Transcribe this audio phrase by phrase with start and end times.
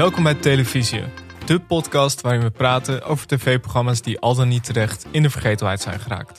[0.00, 1.04] Welkom bij Televisie,
[1.46, 5.80] de podcast waarin we praten over tv-programma's die al dan niet terecht in de vergetelheid
[5.80, 6.38] zijn geraakt.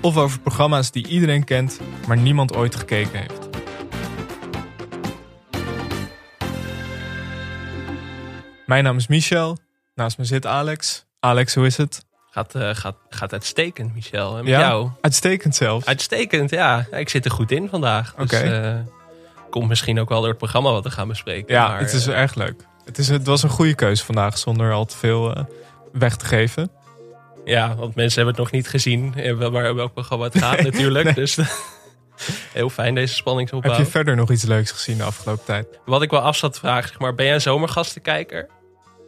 [0.00, 3.48] Of over programma's die iedereen kent, maar niemand ooit gekeken heeft.
[8.66, 9.58] Mijn naam is Michel,
[9.94, 11.06] naast me zit Alex.
[11.20, 12.04] Alex, hoe is het?
[12.30, 14.36] Gaat, uh, gaat, gaat uitstekend, Michel.
[14.36, 14.60] En met Ja?
[14.60, 14.90] jou?
[15.00, 15.86] Uitstekend zelfs.
[15.86, 16.86] Uitstekend, ja.
[16.90, 18.14] Ik zit er goed in vandaag.
[18.14, 18.36] Dus Oké.
[18.36, 18.74] eh,
[19.50, 21.54] komt misschien ook wel door het programma wat we gaan bespreken.
[21.54, 22.70] Ja, maar, het is eh, erg leuk.
[22.84, 25.44] Het, is, het was een goede keuze vandaag, zonder al te veel eh,
[25.92, 26.70] weg te geven.
[27.44, 29.14] ja, want mensen hebben het nog niet gezien.
[29.14, 31.14] eh, Waar welk programma het gaat natuurlijk.
[31.14, 31.38] Dus
[32.52, 33.72] heel fijn deze spanningsopbouw.
[33.72, 35.66] Heb je verder nog iets leuks gezien de afgelopen tijd?
[35.84, 38.48] Wat ik wel af zat te vragen, zeg maar, ben jij een zomergastenkijker?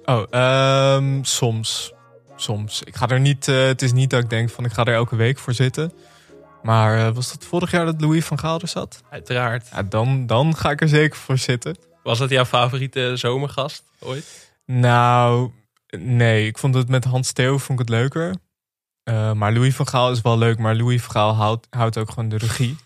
[0.05, 1.93] Oh, ehm, soms.
[2.37, 2.83] Soms.
[2.83, 4.95] Ik ga er niet, eh, het is niet dat ik denk van ik ga er
[4.95, 5.93] elke week voor zitten.
[6.63, 9.01] Maar was dat vorig jaar dat Louis van Gaal er zat?
[9.11, 9.67] Uiteraard.
[9.73, 11.77] Ja, dan, dan ga ik er zeker voor zitten.
[12.05, 14.51] Was dat jouw favoriete zomergast ooit?
[14.67, 15.51] Nou,
[15.99, 16.47] nee.
[16.47, 18.35] Ik vond het met Hans Theo vond ik het leuker.
[19.03, 20.59] Eh, maar Louis van Gaal is wel leuk.
[20.59, 22.77] Maar Louis van Gaal houdt, houdt ook gewoon de regie.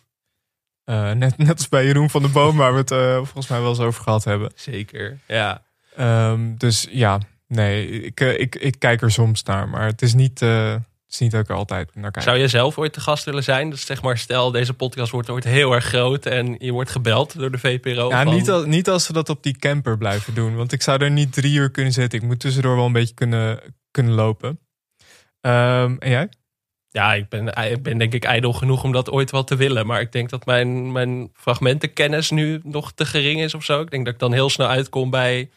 [0.85, 3.61] Eh, net, net als bij Jeroen van der Boom, waar we het eh, volgens mij
[3.61, 4.53] wel eens over gehad hebben.
[4.55, 5.63] Zeker, ja.
[5.97, 9.69] Ehm, dus ja, nee, ik, ik, ik kijk er soms naar.
[9.69, 10.41] Maar het is niet,
[11.11, 12.25] is niet dat ik er altijd naar kijk.
[12.25, 13.71] Zou je zelf ooit te gast willen zijn?
[13.71, 17.39] Dus zeg maar, stel deze podcast wordt ooit heel erg groot en je wordt gebeld
[17.39, 18.09] door de VPRO.
[18.09, 20.57] ja, van- niet, al- niet als we dat op die camper blijven doen.
[20.57, 22.19] Want ik zou er niet drie uur kunnen zitten.
[22.19, 24.59] Ik moet tussendoor wel een beetje kunnen, kunnen lopen.
[25.41, 26.29] Ehm, en jij?
[26.89, 29.87] Ja, ik ben, ik ben denk ik ijdel genoeg om dat ooit wel te willen.
[29.87, 33.81] Maar ik denk dat mijn, mijn fragmentenkennis nu nog te gering is of zo.
[33.81, 35.51] Ik denk dat ik dan heel snel uitkom bij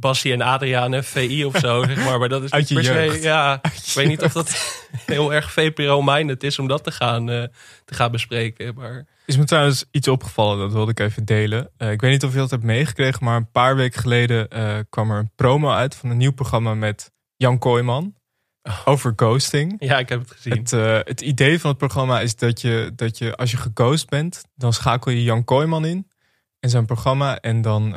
[0.00, 1.82] Bassie en Adriaan en VI of zo.
[1.88, 2.18] Zeg maar.
[2.18, 3.22] maar dat is Uit niet je per se.
[3.22, 7.42] Ja, ik weet niet of dat heel erg VPRO-minded is om dat te gaan, eh,
[7.84, 8.74] te gaan bespreken.
[8.74, 11.70] Maar Is me trouwens iets opgevallen, dat wilde ik even delen.
[11.76, 14.78] Eh, ik weet niet of je dat hebt meegekregen, maar een paar weken geleden eh,
[14.90, 18.16] kwam er een promo uit van een nieuw programma met Jan Kooijman.
[18.84, 19.76] Over ghosting.
[19.78, 20.52] ja, ik heb het gezien.
[20.52, 20.70] Het,
[21.06, 24.72] het idee van het programma is dat je, dat je, als je geghost bent, dan
[24.72, 26.10] schakel je Jan Kooijman in
[26.60, 27.40] en zijn programma.
[27.40, 27.94] En dan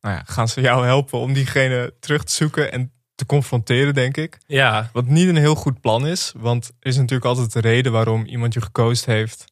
[0.00, 4.16] nou ja, gaan ze jou helpen om diegene terug te zoeken en te confronteren, denk
[4.16, 4.38] ik.
[4.46, 7.92] ja, Wat niet een heel goed plan is, want er is natuurlijk altijd een reden
[7.92, 9.44] waarom iemand je geghost heeft.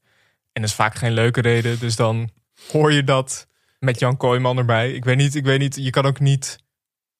[0.53, 2.31] En dat is vaak geen leuke reden, dus dan
[2.71, 3.47] hoor je dat
[3.79, 4.93] met Jan Kooijman erbij.
[4.93, 6.59] Ik weet niet, ik weet niet je kan ook niet,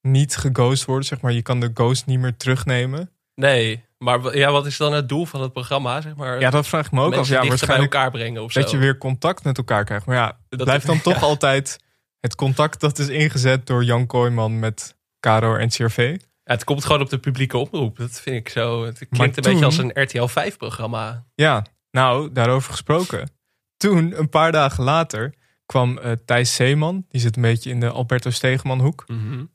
[0.01, 1.33] niet geghost worden, zeg maar.
[1.33, 3.11] Je kan de ghost niet meer terugnemen.
[3.35, 3.85] nee.
[3.99, 6.01] Maar ja, wat is dan het doel van het programma?
[6.01, 7.17] Zeg maar, Ja, dat vraag ik me ook af.
[7.17, 8.61] Ja, dichter bij waarschijnlijk elkaar brengen of zo.
[8.61, 10.07] dat je weer contact met elkaar krijgt.
[10.07, 11.27] Maar ja, het Dat- blijft dan toch ja.
[11.27, 11.79] altijd
[12.25, 16.17] het contact dat is ingezet door Jan Kooijman met Caro en CRV.
[16.45, 17.97] Ja, het komt gewoon op de publieke omroep.
[17.97, 18.85] Dat vind ik zo.
[18.85, 21.25] Het klinkt Maar een toen- beetje als een RTL 5 programma.
[21.35, 23.31] Ja, nou, daarover gesproken.
[23.77, 25.35] Toen, een paar dagen later,
[25.67, 29.05] kwam eh, Thijs Zeeman, die zit een beetje in de Alberto Stegeman hoek,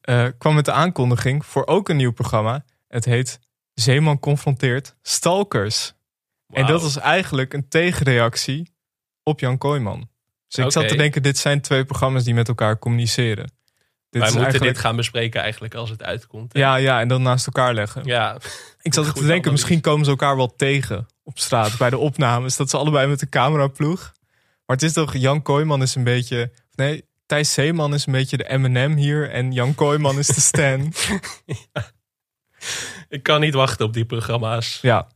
[0.02, 2.66] eh, kwam met de aankondiging voor ook een nieuw programma.
[2.88, 3.40] Het heet
[3.74, 5.94] Zeeman confronteert Stalkers.
[6.54, 8.72] En dat was eigenlijk een tegenreactie
[9.24, 10.10] op Jan Kooijman.
[10.50, 13.44] Dus ik zat te denken, dit zijn twee programma's die met elkaar communiceren.
[13.46, 16.54] Dit Wij moeten eigenlijk- dit gaan bespreken eigenlijk als het uitkomt.
[16.54, 16.60] hè?
[16.60, 18.06] Ja, ja, en dan naast elkaar leggen.
[18.06, 18.38] ja.
[18.82, 19.52] Ik zat te denken, analyse.
[19.52, 22.56] misschien komen ze elkaar wel tegen op straat bij de opnames.
[22.56, 24.00] Dat ze allebei met de cameraploeg.
[24.66, 26.52] Maar het is toch, Jan Kooijman is een beetje...
[26.76, 29.30] Nee, Thijs Zeeman is een beetje de M&M hier.
[29.30, 30.94] En Jan Kooijman is de Stan.
[33.10, 34.80] Ik kan niet wachten op die programma's.
[34.82, 35.08] ja.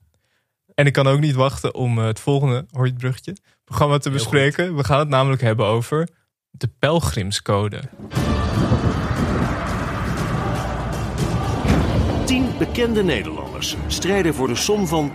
[0.75, 3.97] En ik kan ook niet wachten om eh, het volgende, hoor je het bruggetje, programma
[3.97, 4.75] te bespreken.
[4.75, 6.07] We gaan het namelijk hebben over
[6.51, 7.81] de pelgrimscode.
[12.25, 15.12] Tien bekende Nederlanders strijden voor de som van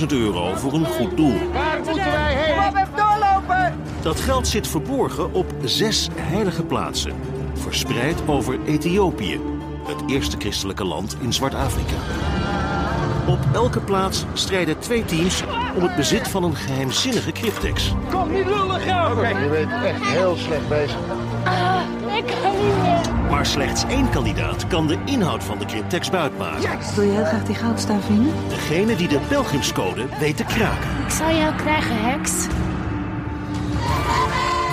[0.00, 1.52] 10.000 euro voor een goed doel.
[1.52, 2.56] Waar moeten wij heen?
[2.56, 3.74] Kom even doorlopen!
[4.02, 7.12] Dat geld zit verborgen op zes heilige plaatsen,
[7.54, 9.40] verspreid over Ethiopië,
[9.84, 11.96] het eerste christelijke land in Zwart-Afrika.
[13.26, 15.42] Op elke plaats strijden twee teams
[15.76, 17.94] om het bezit van een geheimzinnige cryptex.
[18.10, 20.96] Kom niet lullig, Oké, je bent echt heel slecht bezig.
[22.16, 23.30] Ik kan niet meer.
[23.30, 26.78] Maar slechts één kandidaat kan de inhoud van de cryptex buitmaken.
[26.94, 28.32] Wil je heel graag die goudstaaf vinden?
[28.48, 30.90] Degene die de pelgrimscode weet te kraken.
[31.04, 32.32] Ik zal jou krijgen, heks.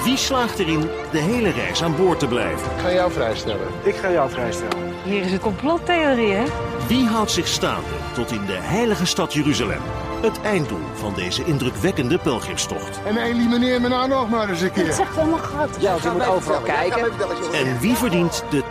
[0.04, 2.72] Wie slaagt erin de hele reis aan boord te blijven?
[2.75, 3.68] Ik ga jou vrijstellen.
[3.84, 4.78] Ik ga jou vrijstellen.
[5.04, 6.44] Hier is het complottheorie, hè?
[6.88, 9.81] Wie houdt zich staande tot in de heilige stad Jeruzalem?
[10.21, 13.00] Het einddoel van deze indrukwekkende pelgrimstocht.
[13.06, 14.94] En elimineer me nou nog maar eens een Het keer.
[14.94, 15.77] zegt helemaal gat.
[15.80, 17.12] Ja, je moet overal kijken.
[17.54, 18.63] En wie verdient de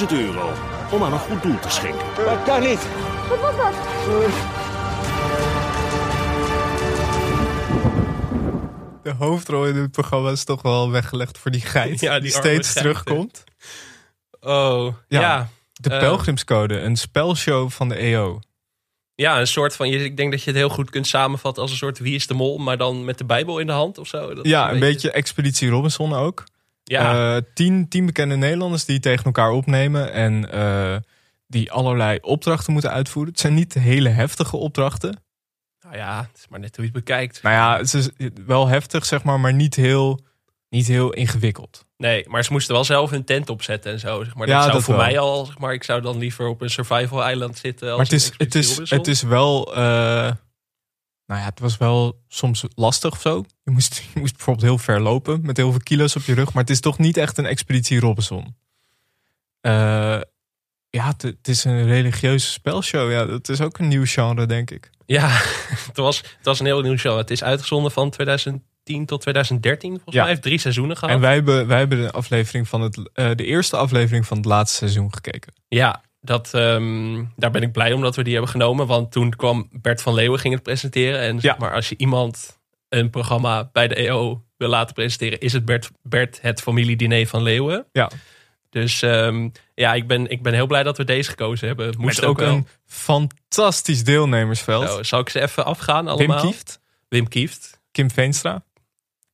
[0.00, 0.50] 10.000 euro
[0.90, 2.06] om aan een goed doel te schenken?
[2.24, 2.86] Dat kan niet.
[3.28, 3.74] Wat was dat?
[9.02, 12.68] De hoofdrol in het programma is toch wel weggelegd voor die geit Ja, die steeds
[12.72, 13.44] geit, terugkomt.
[14.40, 15.48] Oh, ja.
[15.72, 15.98] De Eh.
[15.98, 18.16] Pelgrimscode, een spelshow van de E
[19.16, 19.36] EO.
[19.38, 21.76] een soort van, je- ik denk dat je het heel goed kunt samenvatten als een
[21.76, 24.34] soort Wie is de Mol, maar dan met de Bijbel in de hand of zo.
[24.34, 26.44] Dat Ja, een beetje Expeditie Robinson ook.
[26.84, 30.96] Ja, Eh, tien, tien bekende Nederlanders die tegen elkaar opnemen en eh,
[31.46, 33.32] die allerlei opdrachten moeten uitvoeren.
[33.32, 35.24] Het zijn niet hele heftige opdrachten.
[35.80, 37.42] nou ja, het is maar net hoe je het bekijkt.
[37.42, 38.08] Nou ja, het is
[38.46, 40.20] wel heftig, zeg maar, maar niet heel,
[40.68, 41.84] niet heel ingewikkeld.
[41.96, 44.24] Nee, maar ze moesten wel zelf hun tent opzetten en zo.
[44.24, 44.48] Zeg maar.
[44.48, 45.04] Ja, dat zou dat voor wel.
[45.04, 47.88] mij al, zeg maar, ik zou dan liever op een survival eiland zitten.
[47.88, 49.74] Als Maar het is, het is, het is wel.
[49.76, 50.32] eh,
[51.26, 53.44] nou ja, het was wel soms lastig of zo.
[53.64, 56.52] Je moest, je moest bijvoorbeeld heel ver lopen met heel veel kilo's op je rug.
[56.52, 58.56] Maar het is toch niet echt een expeditie Robinson.
[59.60, 60.20] Eh,
[60.90, 63.10] ja, het, het is een religieuze spelshow.
[63.10, 64.90] Ja, dat is ook een nieuw genre, denk ik.
[65.06, 65.28] Ja,
[65.88, 67.16] het was, het was een heel nieuw show.
[67.16, 68.74] Het is uitgezonden van 2010
[69.06, 70.20] tot 2013, volgens Ja.
[70.20, 70.30] mij.
[70.30, 71.14] heeft drie seizoenen gehad.
[71.14, 74.46] En wij hebben, wij hebben de, aflevering van het, eh, de eerste aflevering van het
[74.46, 75.52] laatste seizoen gekeken.
[75.68, 78.86] Ja, dat, ehm, daar ben ik blij om dat we die hebben genomen.
[78.86, 81.20] Want toen kwam Bert van Leeuwen ging het presenteren.
[81.20, 85.40] En zeg maar, als je iemand een programma bij de EO wil laten presenteren...
[85.40, 87.86] is het Bert, Bert het familiediner van Leeuwen.
[87.92, 88.10] Ja.
[88.70, 91.94] Dus ehm, ja, ik ben, ik ben heel blij dat we deze gekozen hebben.
[91.98, 94.88] Moest Met ook een fantastisch deelnemersveld.
[94.88, 96.40] Zo, zal ik ze even afgaan Wim allemaal?
[96.40, 97.80] Kieft, Wim Kieft.
[97.92, 98.64] Kim Veenstra.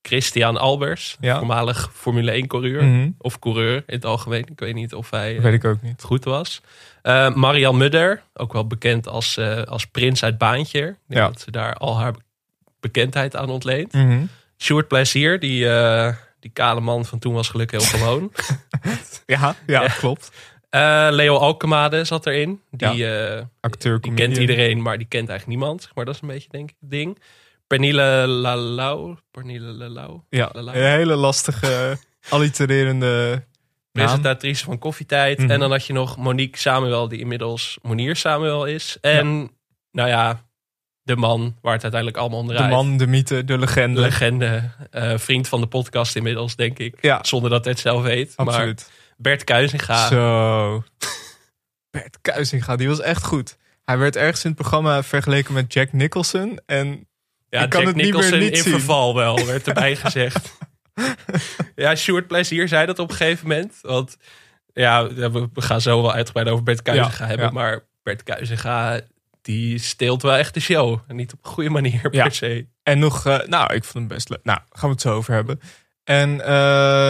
[0.03, 1.37] Christian Albers, Ja.
[1.39, 2.85] voormalig Formule 1 coureur.
[2.85, 3.11] Mhm.
[3.19, 4.47] Of coureur in het algemeen.
[4.51, 6.03] Ik weet niet of hij weet ik ook niet.
[6.03, 6.61] goed was.
[7.03, 10.79] Eh Marian Mudder, ook wel bekend als, eh, als prins uit Baantje.
[10.81, 11.27] Ik denk Ja.
[11.27, 12.15] dat ze daar al haar
[12.81, 13.93] bekendheid aan ontleent.
[13.93, 14.25] Mhm.
[14.59, 18.33] Sjoerd Plezier, die, eh, die kale man van toen was gelukkig heel gewoon.
[19.27, 19.89] Ja, ja, Ja.
[19.89, 20.31] klopt.
[20.71, 22.61] Eh, Leo Alkemade zat erin.
[22.71, 25.91] Die, eh, Acteur, die kent iedereen, maar die kent eigenlijk niemand.
[25.95, 27.19] Maar dat is een beetje denk ik het ding.
[27.73, 29.17] Pernille Lalau.
[29.31, 30.21] Pernille Lalau.
[30.29, 30.77] Ja, Lalau.
[30.77, 31.99] een hele lastige,
[32.29, 33.45] allitererende
[33.93, 35.39] presentatrice van Koffietijd.
[35.39, 35.51] Mhm.
[35.51, 38.97] En dan had je nog Monique Samuel, die inmiddels Monier Samuel is.
[39.01, 39.51] En
[39.91, 40.45] nou ja,
[41.03, 42.71] de man waar het uiteindelijk allemaal om De draait.
[42.71, 44.01] man, de mythe, de legende.
[44.01, 46.99] Legende, eh, vriend van de podcast inmiddels, denk ik.
[47.01, 47.19] Ja.
[47.23, 48.33] Zonder dat hij het zelf weet.
[48.37, 48.91] Maar Absoluut.
[49.17, 50.09] Bert Kuizinga.
[50.09, 50.85] Zo.
[51.91, 53.57] Bert Kuizinga, die was echt goed.
[53.85, 56.61] Hij werd ergens in het programma vergeleken met Jack Nicholson.
[56.67, 57.07] En
[57.59, 58.73] ja, ik kan Jack het niet meer Nicholson niet in zien.
[58.73, 60.59] verval wel, werd erbij gezegd.
[61.77, 63.79] ja, Sjoerd Plezier zei dat op een gegeven moment.
[63.83, 64.17] Want
[64.73, 67.47] ja, we gaan zo wel uitgebreid over Bert Kuizinga Ja, hebben.
[67.47, 67.53] ja.
[67.53, 69.01] Maar Bert Kuizinga,
[69.43, 70.99] die steelt wel echt de show.
[71.07, 72.23] En niet op een goede manier Ja.
[72.23, 72.67] per se.
[72.83, 74.41] En nog, eh, nou, ik vond hem best leuk.
[74.43, 75.61] Nou, gaan we het zo over hebben.
[76.05, 76.49] En eh,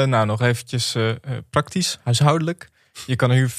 [0.07, 1.11] nou, nog eventjes eh,
[1.51, 2.69] praktisch, huishoudelijk.
[3.07, 3.51] Je kan er hier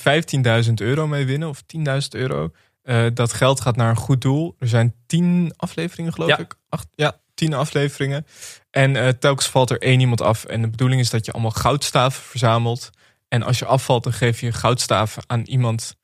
[0.66, 2.52] 15.000 euro mee winnen, of 10.000 euro.
[2.84, 4.56] Eh, dat geld gaat naar een goed doel.
[4.60, 6.38] Er zijn 10 afleveringen, geloof Ja.
[6.40, 6.56] ik.
[6.70, 8.26] Acht, ja, 10 afleveringen.
[8.72, 10.44] En eh, telkens valt er één iemand af.
[10.46, 12.90] En de bedoeling is dat je allemaal goudstaven verzamelt.
[13.28, 15.96] En als je afvalt, dan geef je goudstaven aan iemand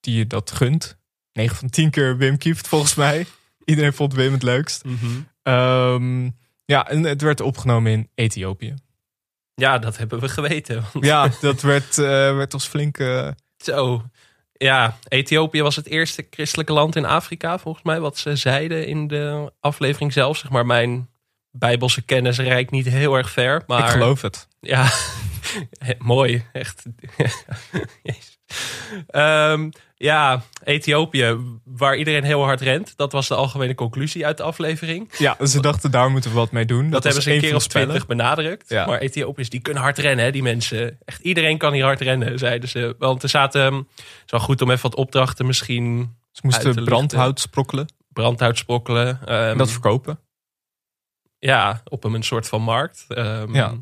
[0.00, 0.96] die je dat gunt.
[1.32, 3.26] 9 van 10 keer Wim Kieft, volgens mij.
[3.64, 4.82] Iedereen vond Wim het leukst.
[5.42, 6.30] Ehm,
[6.64, 8.74] ja, en het werd opgenomen in Ethiopië.
[9.54, 10.84] Ja, dat hebben we geweten.
[10.92, 12.04] Want Ja, dat werd, eh,
[12.36, 12.96] werd ons flink...
[13.56, 14.02] Zo.
[14.62, 19.06] Ja, Ethiopië was het eerste christelijke land in Afrika, volgens mij, wat ze zeiden in
[19.06, 20.36] de aflevering zelf.
[20.36, 21.08] Zeg maar, mijn
[21.52, 23.62] bijbelse kennis reikt niet heel erg ver.
[23.66, 24.48] Maar ik geloof het.
[24.60, 24.90] Ja,
[25.98, 26.44] mooi.
[26.52, 26.82] Echt.
[29.06, 32.92] Ehm, ja, Ethiopië, waar iedereen heel hard rent.
[32.96, 35.10] Dat was de algemene conclusie uit de aflevering.
[35.18, 36.90] Ja, ze dachten daar moeten we wat mee doen.
[36.90, 38.68] Dat, hebben was ze een keer of twintig benadrukt.
[38.68, 38.86] Ja.
[38.86, 40.98] Maar Ethiopiërs, die kunnen hard rennen, hè, die mensen.
[41.04, 42.94] Echt iedereen kan hier hard rennen, zeiden ze.
[42.98, 47.40] Want er zaten, het is wel goed om even wat opdrachten misschien Ze moesten brandhout
[47.40, 49.20] sprokkelen brandhout sprokkelen.
[49.24, 50.18] Ehm, en dat verkopen.
[51.44, 53.04] Ja, op een soort van markt.
[53.08, 53.74] Ehm, Ja.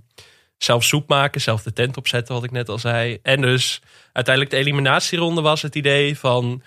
[0.57, 3.19] Zelf soep maken, zelf de tent opzetten, wat ik net al zei.
[3.23, 6.63] En dus uiteindelijk de eliminatieronde was het idee van...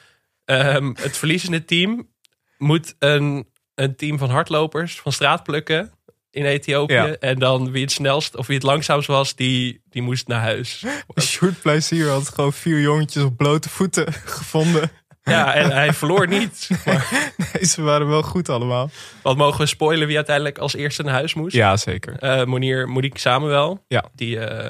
[0.45, 2.09] ehm, het verliezende team
[2.57, 5.91] moet een, een team van hardlopers van straat plukken
[6.31, 6.93] in Ethiopië.
[6.93, 7.15] Ja.
[7.19, 10.83] En dan wie het snelst of wie het langzaamst was, die, die moest naar huis.
[11.21, 14.91] Sjoerd Plezier had gewoon vier jongetjes op blote voeten gevonden.
[15.23, 16.69] Ja, en hij verloor niet.
[16.85, 18.89] Maar Nee, ze waren wel goed allemaal.
[19.21, 21.55] wat mogen we spoilen wie uiteindelijk als eerste naar huis moest?
[21.55, 22.17] Ja, zeker.
[22.19, 23.83] Eh Monier, Monique Samuel.
[23.87, 24.03] Ja.
[24.15, 24.69] Die, eh,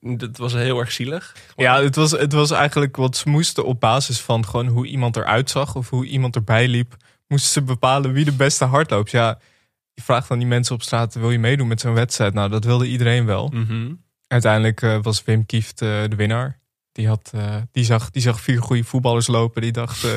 [0.00, 1.36] dat was heel erg zielig.
[1.56, 5.16] Ja, het was, het was eigenlijk wat ze moesten op basis van gewoon hoe iemand
[5.16, 6.96] eruit zag of hoe iemand erbij liep,
[7.28, 9.10] moesten ze bepalen wie de beste hardloopt.
[9.10, 9.38] Ja,
[9.94, 12.34] je vraagt aan die mensen op straat, wil je meedoen met zo'n wedstrijd?
[12.34, 13.48] Nou, dat wilde iedereen wel.
[13.54, 13.92] Mhm.
[14.26, 16.59] Uiteindelijk eh, was Wim Kieft de winnaar.
[17.00, 19.62] Die, had, eh, die, zag, die zag vier goede voetballers lopen.
[19.62, 20.16] Die dacht, eh,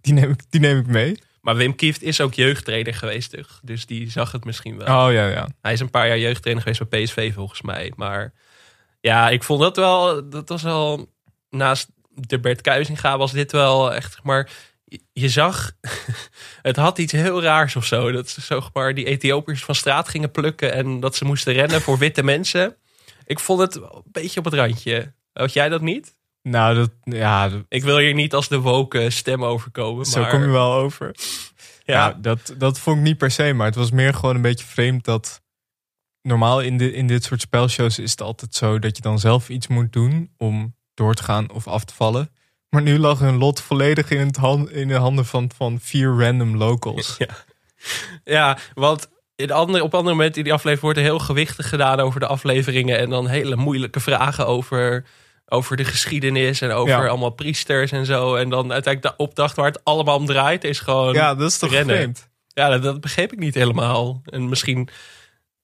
[0.00, 1.18] die, neem ik, die neem ik mee.
[1.40, 3.60] Maar Wim Kieft is ook jeugdtrainer geweest, toch?
[3.62, 4.86] dus die zag het misschien wel.
[5.06, 5.48] Oh ja, ja.
[5.60, 7.92] Hij is een paar jaar jeugdtrainer geweest bij PSV volgens mij.
[7.96, 8.32] Maar
[9.00, 11.12] ja, ik vond dat wel, dat was wel
[11.50, 14.50] naast de Bert Kuizinga was dit wel echt, maar,
[15.12, 15.70] je- zag,
[16.62, 18.12] het had iets heel raars of zo.
[18.12, 21.80] Dat ze zeg maar die Ethiopiërs van straat gingen plukken en dat ze moesten rennen
[21.80, 22.76] voor witte mensen.
[23.24, 25.12] Ik vond het een beetje op het randje.
[25.32, 26.16] Had jij dat niet?
[26.42, 30.04] Nou, dat, ja, dat- Ik wil hier niet als de woke stem overkomen.
[30.06, 31.14] zo maar, kom je wel over.
[31.84, 34.42] Ja, Ja, dat, dat vond ik niet per se, maar het was meer gewoon een
[34.42, 35.42] beetje vreemd dat...
[36.22, 39.48] Normaal in, de, in dit soort spelshows is het altijd zo dat je dan zelf
[39.48, 42.30] iets moet doen om door te gaan of af te vallen.
[42.68, 46.18] Maar nu lag hun lot volledig in, het hand, in de handen van, van vier
[46.18, 47.16] random locals.
[47.18, 47.26] Ja.
[48.24, 49.08] ja, want
[49.40, 52.26] in andere, op andere momenten in die aflevering wordt er heel gewichtig gedaan over de
[52.26, 52.98] afleveringen.
[52.98, 55.04] En dan hele moeilijke vragen over,
[55.46, 57.06] over de geschiedenis en over Ja.
[57.06, 58.34] allemaal priesters en zo.
[58.34, 61.14] En dan uiteindelijk de opdracht waar het allemaal om draait is gewoon...
[61.14, 61.96] Ja, dat is toch Rennen.
[61.96, 62.28] vreemd?
[62.48, 64.22] Ja, dat, dat begreep ik niet helemaal.
[64.24, 64.88] En misschien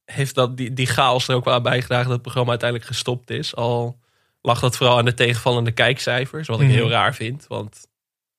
[0.04, 3.30] heeft dat, die, die chaos er ook wel aan bijgedragen dat het programma uiteindelijk gestopt
[3.30, 3.54] is.
[3.56, 3.98] Al
[4.42, 6.74] lag dat vooral aan de tegenvallende kijkcijfers, wat ik Mhm.
[6.76, 7.44] heel raar vind.
[7.48, 7.86] Want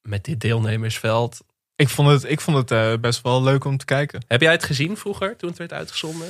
[0.01, 1.39] met dit deelnemersveld...
[1.77, 4.23] Ik vond het, ik vond het eh, best wel leuk om te kijken.
[4.27, 6.27] Heb jij het gezien vroeger, toen het werd uitgezonden?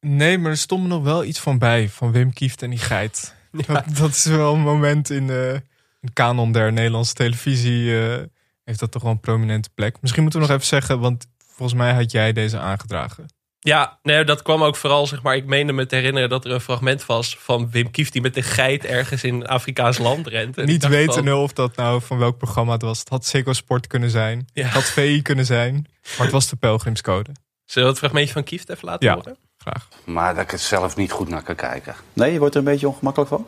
[0.00, 1.88] Nee, maar er stond me nog wel iets van bij.
[1.88, 3.34] Van Wim Kieft en die geit.
[3.66, 5.62] Dat, dat is wel een moment in de,
[6.00, 8.00] de kanon der Nederlandse televisie.
[8.00, 8.22] eh,
[8.64, 9.96] heeft dat toch wel een prominente plek.
[10.00, 13.26] Misschien moeten we nog even zeggen, want volgens mij had jij deze aangedragen.
[13.64, 16.50] Ja, nee, dat kwam ook vooral, zeg maar, ik meende me te herinneren dat er
[16.50, 20.26] een fragment was van Wim Kieft die met de geit ergens in een Afrikaans land
[20.26, 20.58] rent.
[20.58, 22.98] En Niet weten van, of dat nou van welk programma het was.
[22.98, 24.48] Het had Seco Sport kunnen zijn.
[24.52, 24.64] Ja.
[24.64, 25.86] Het had VI kunnen zijn.
[26.16, 27.30] Maar het was de Pelgrimscode.
[27.64, 29.14] Zullen we het fragmentje van Kieft even laten Ja.
[29.14, 29.36] horen?
[29.58, 29.88] Graag.
[30.04, 31.94] Maar dat ik het zelf niet goed naar kan kijken.
[32.12, 33.46] Nee, je wordt er een beetje ongemakkelijk van?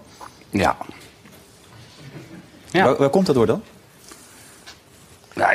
[0.51, 0.77] Ja.
[2.71, 3.63] Ja, Waar, waar komt dat door dan?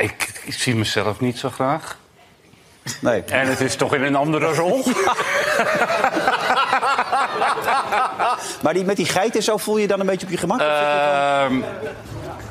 [0.00, 1.98] ik, ik zie mezelf niet zo graag.
[3.00, 3.22] Nee.
[3.22, 4.84] En het is toch in een andere rol.
[8.62, 10.38] Maar die, met die geit en zo voel je je dan een beetje op je
[10.38, 10.60] gemak?
[10.60, 11.58] Ehm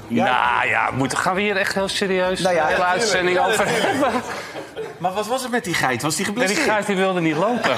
[0.07, 3.39] Nou ja, moet, gaan we hier echt heel serieus Nou ja, de hele ja, uitzending
[3.39, 4.21] over hebben?
[4.97, 6.01] Maar wat was het met die geit?
[6.01, 6.65] Was die Nee, geblesseerd?
[6.65, 7.75] die geit die wilde niet lopen.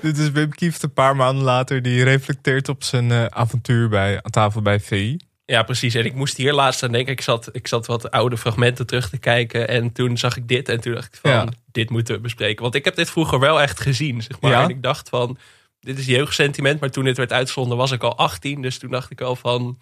[0.00, 1.82] Dit is Wim Kieft een paar maanden later.
[1.82, 5.16] Die reflecteert op zijn eh, avontuur bij, aan tafel bij VI.
[5.52, 5.94] Ja, precies.
[5.94, 7.12] En ik moest hier laatst aan denken.
[7.12, 9.68] Ik zat, ik zat wat oude fragmenten terug te kijken.
[9.68, 10.68] En toen zag ik dit.
[10.68, 11.46] En toen dacht ik van, Ja.
[11.72, 12.62] dit moeten we bespreken.
[12.62, 14.50] Want ik heb dit vroeger wel echt gezien, zeg maar.
[14.50, 14.62] Ja?
[14.62, 15.38] En ik dacht van,
[15.80, 16.80] dit is jeugdsentiment.
[16.80, 18.62] Maar toen dit werd uitgezonden was ik al 18.
[18.62, 19.78] Dus toen dacht ik al van,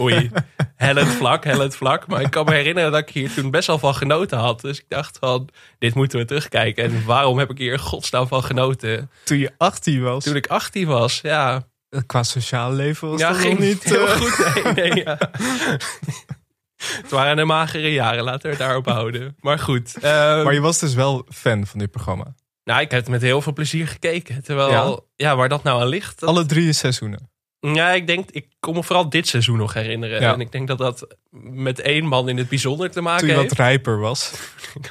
[0.00, 0.30] oei,
[0.76, 2.06] hellend vlak, hellend vlak.
[2.06, 4.60] Maar ik kan me herinneren dat ik hier toen best wel van genoten had.
[4.60, 6.84] Dus ik dacht van, dit moeten we terugkijken.
[6.84, 9.10] En waarom heb ik hier in godsnaam van genoten?
[9.24, 10.24] Toen je 18 was.
[10.24, 11.66] Toen ik 18 was, ja.
[12.06, 13.82] Qua sociaal leven was ja, dat ging niet...
[13.84, 14.64] heel eh, goed.
[14.74, 15.18] Nee, nee, ja.
[17.02, 19.36] het waren de magere jaren, laten we het daarop houden.
[19.40, 19.94] Maar goed.
[20.00, 22.34] ehm, Maar je was dus wel fan van dit programma.
[22.64, 24.42] nou, ik heb het met heel veel plezier gekeken.
[24.42, 24.98] Terwijl, Ja?
[25.16, 26.20] ja, waar dat nou aan ligt.
[26.20, 27.32] dat- Alle drie seizoenen.
[27.60, 30.20] Ja, ik denk, ik kon me vooral dit seizoen nog herinneren.
[30.20, 30.32] Ja.
[30.32, 31.16] En ik denk dat dat
[31.50, 33.48] met één man in het bijzonder te maken Toen je heeft.
[33.48, 34.32] wat rijper was.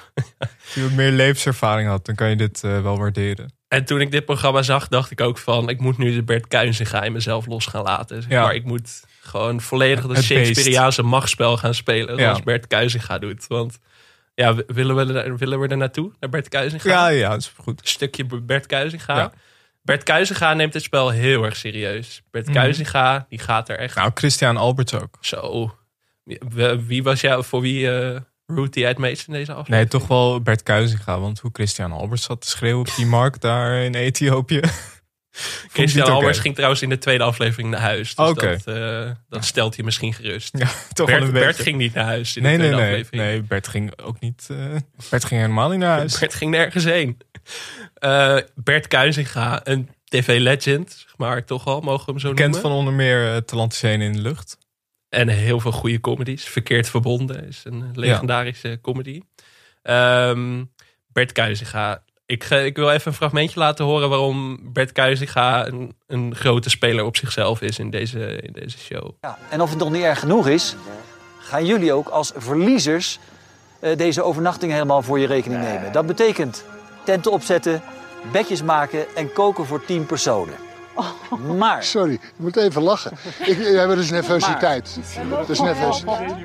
[0.74, 3.54] Toen je meer levenservaring had, dan kan je dit eh, wel waarderen.
[3.74, 5.70] En toen ik dit programma zag, dacht ik ook van...
[5.70, 8.22] ik moet nu de Bert Kuijnsinga in mezelf los gaan laten.
[8.22, 8.44] Zeg Ja.
[8.44, 12.16] maar ik moet gewoon volledig dat Het Shakespeareaanse machtsspel gaan spelen...
[12.16, 12.22] Ja.
[12.24, 13.48] zoals Bert Kuijsinga doet.
[13.48, 13.80] Want
[14.36, 16.90] ja, willen we, willen we er naartoe, naar Bert Kuijsinga?
[16.90, 17.82] Ja, ja, dat is goed.
[17.82, 19.18] Een stukje Bert Kuijsinga.
[19.18, 19.32] Ja.
[19.82, 22.22] Bert Kuijsinga neemt het spel heel erg serieus.
[22.32, 22.56] Bert Mhm.
[22.56, 25.18] Kuijsinga, die gaat er echt Nou, Christian Alberts ook.
[25.22, 25.76] zo...
[26.24, 26.40] Wie,
[26.88, 29.78] wie was jou, voor wie uh, root hij het meest in deze aflevering?
[29.78, 31.20] Nee, toch wel Bert Kuizinga.
[31.20, 34.60] Want hoe Christian Alberts zat te schreeuwen op die markt daar in Ethiopië.
[35.74, 36.14] Christian oké.
[36.14, 38.16] Alberts ging trouwens in de tweede aflevering naar huis.
[38.16, 38.60] Dus Oké.
[38.64, 40.58] dat, eh, dat stelt je misschien gerust.
[40.58, 42.94] Ja, toch Bert, een Bert ging niet naar huis in nee, de nee, tweede nee.
[42.94, 43.24] aflevering.
[43.32, 44.48] Nee, Bert ging ook niet...
[44.52, 44.58] eh,
[45.10, 46.20] Bert ging helemaal niet naar huis.
[46.20, 47.18] Bert ging nergens heen.
[47.94, 52.70] Eh, Bert Kuizinga, een tv-legend, zeg maar toch al, mogen we hem zo Bekend noemen.
[52.70, 54.58] van onder meer uh, Talantiseen in de lucht.
[55.14, 56.44] En heel veel goede comedies.
[56.44, 59.22] Verkeerd Verbonden is een legendarische comedy.
[59.82, 60.64] Ehm,
[61.08, 62.04] Bert Kuizinga.
[62.26, 66.70] Ik, ga- ik wil even een fragmentje laten horen waarom Bert Kuizinga een, een grote
[66.70, 69.12] speler op zichzelf is in deze, in deze show.
[69.22, 70.76] Ja, en of het nog niet erg genoeg is,
[71.40, 73.20] gaan jullie ook als verliezers
[73.80, 75.92] eh, deze overnachting helemaal voor je rekening nemen.
[75.92, 76.66] Dat betekent
[77.06, 77.82] tenten opzetten,
[78.32, 80.56] bedjes maken en koken voor 10 personen.
[81.58, 83.12] Maar Sorry, ik moet even lachen.
[83.46, 85.00] Ik, we hebben dus nervositeit.
[85.48, 85.60] Dus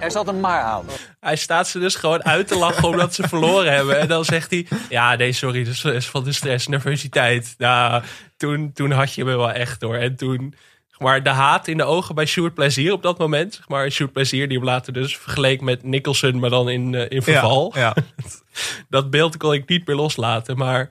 [0.01, 0.85] er zat een maar aan.
[1.21, 3.99] Hij staat ze dus gewoon uit te lachen omdat ze verloren hebben.
[3.99, 7.55] En dan zegt hij, ja nee sorry, dat is- van de stress, nervositeit.
[7.59, 8.03] Nou,
[8.37, 9.95] toen, toen had je me wel echt hoor.
[9.95, 10.55] En toen,
[10.99, 13.55] maar de haat in de ogen bij Sjoerd Plezier op dat moment.
[13.55, 17.07] Zeg maar Sjoerd Plezier die hem later dus vergeleek met Nicholson, maar dan in, eh,
[17.09, 17.73] in verval.
[17.75, 17.95] Ja, ja.
[18.89, 20.57] dat beeld kon ik niet meer loslaten.
[20.57, 20.89] Maar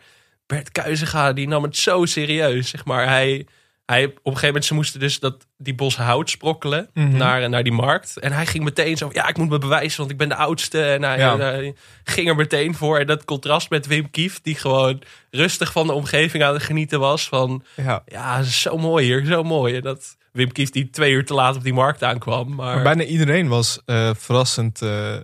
[0.48, 2.70] Bert Kuizinga, die nam het zo serieus.
[2.70, 3.48] Zeg maar, hij,
[3.86, 7.18] hij, op een gegeven moment, ze moesten dus dat, die bos hout sprokkelen Mhm.
[7.18, 8.18] naar, naar die markt.
[8.20, 10.84] En hij ging meteen zo, ja, ik moet me bewijzen, want ik ben de oudste.
[10.84, 11.38] En hij, Ja.
[11.38, 12.98] hij ging er meteen voor.
[13.00, 17.00] En dat contrast met Wim Kief, die gewoon rustig van de omgeving aan het genieten
[17.00, 17.28] was.
[17.28, 17.64] Van,
[18.06, 18.44] Ja.
[18.44, 19.76] zo mooi hier, zo mooi.
[19.76, 22.56] En dat Wim Kief die twee uur te laat op die markt aankwam.
[22.56, 25.16] Maar, Maar bijna iedereen was eh, verrassend, eh,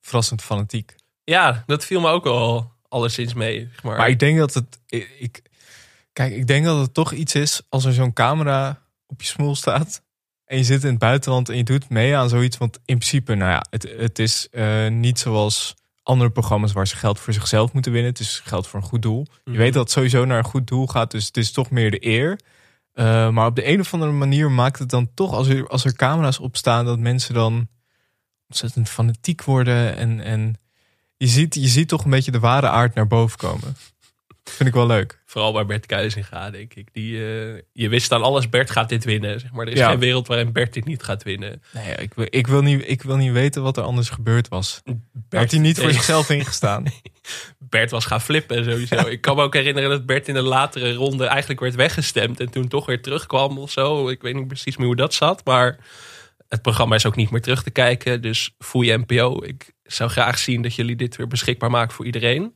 [0.00, 0.94] verrassend fanatiek.
[1.24, 3.58] ja, dat viel me ook wel alleszins mee.
[3.72, 4.78] zeg Maar, Maar ik denk dat het.
[4.86, 5.42] Ik, ik-
[6.12, 9.54] kijk, ik denk dat het toch iets is als er zo'n camera op je smoel
[9.54, 10.02] staat.
[10.44, 12.58] En je zit in het buitenland en je doet mee aan zoiets.
[12.58, 16.96] Want in principe, nou ja, het, het is eh, niet zoals andere programma's waar ze
[16.96, 18.10] geld voor zichzelf moeten winnen.
[18.10, 19.26] Het is geld voor een goed doel.
[19.44, 19.58] Je Mhm.
[19.58, 21.10] weet dat het sowieso naar een goed doel gaat.
[21.10, 22.40] Dus het is toch meer de eer.
[22.92, 25.84] Eh, maar op de een of andere manier maakt het dan toch, als er, als
[25.84, 27.68] er camera's op staan, dat mensen dan
[28.48, 29.96] ontzettend fanatiek worden.
[29.96, 30.54] En, en
[31.22, 33.76] je, ziet, je ziet toch een beetje de ware aard naar boven komen.
[34.44, 35.20] Vind ik wel leuk.
[35.26, 36.88] Vooral waar Bert Kuizinga, denk ik.
[36.92, 39.40] Die, eh, je wist aan alles, Bert gaat dit winnen.
[39.40, 39.66] Zeg maar.
[39.66, 39.88] Er is Ja.
[39.90, 41.62] geen wereld waarin Bert dit niet gaat winnen.
[41.72, 44.82] Nee, ik, wil, ik, wil niet, ik wil niet weten wat er anders gebeurd was.
[45.30, 46.84] Had hij niet voor zichzelf ingestaan?
[47.58, 48.96] Bert was gaan flippen sowieso.
[49.08, 52.40] Ik kan me ook herinneren dat Bert in de latere ronde eigenlijk werd weggestemd.
[52.40, 54.08] En toen toch weer terugkwam of zo.
[54.08, 55.44] Ik weet niet precies meer hoe dat zat.
[55.44, 55.78] Maar
[56.52, 58.22] het programma is ook niet meer terug te kijken.
[58.22, 59.42] Dus foei NPO.
[59.44, 62.54] Ik zou graag zien dat jullie dit weer beschikbaar maken voor iedereen.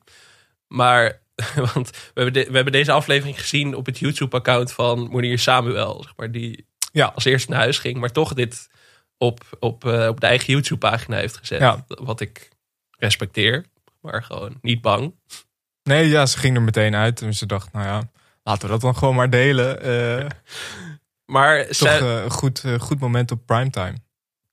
[0.67, 1.21] Maar,
[1.75, 6.03] want we hebben, de- we hebben deze aflevering gezien op het YouTube-account van Monier Samuel.
[6.03, 7.13] Zeg maar, die Ja.
[7.15, 7.97] als eerste naar huis ging.
[7.99, 8.69] Maar toch dit
[9.19, 11.61] op, op, eh, op de eigen YouTube-pagina heeft gezet.
[11.61, 11.85] Ja.
[11.87, 12.49] Wat ik
[12.99, 13.65] respecteer.
[14.01, 15.15] Maar gewoon niet bang.
[15.83, 17.21] Nee, ja, ze ging er meteen uit.
[17.23, 18.11] En ze dacht, nou ja,
[18.43, 19.81] laten we dat dan gewoon maar delen.
[19.83, 20.27] Eh,
[21.27, 23.95] Maar toch zij- eh, een goed, eh, goed moment op primetime.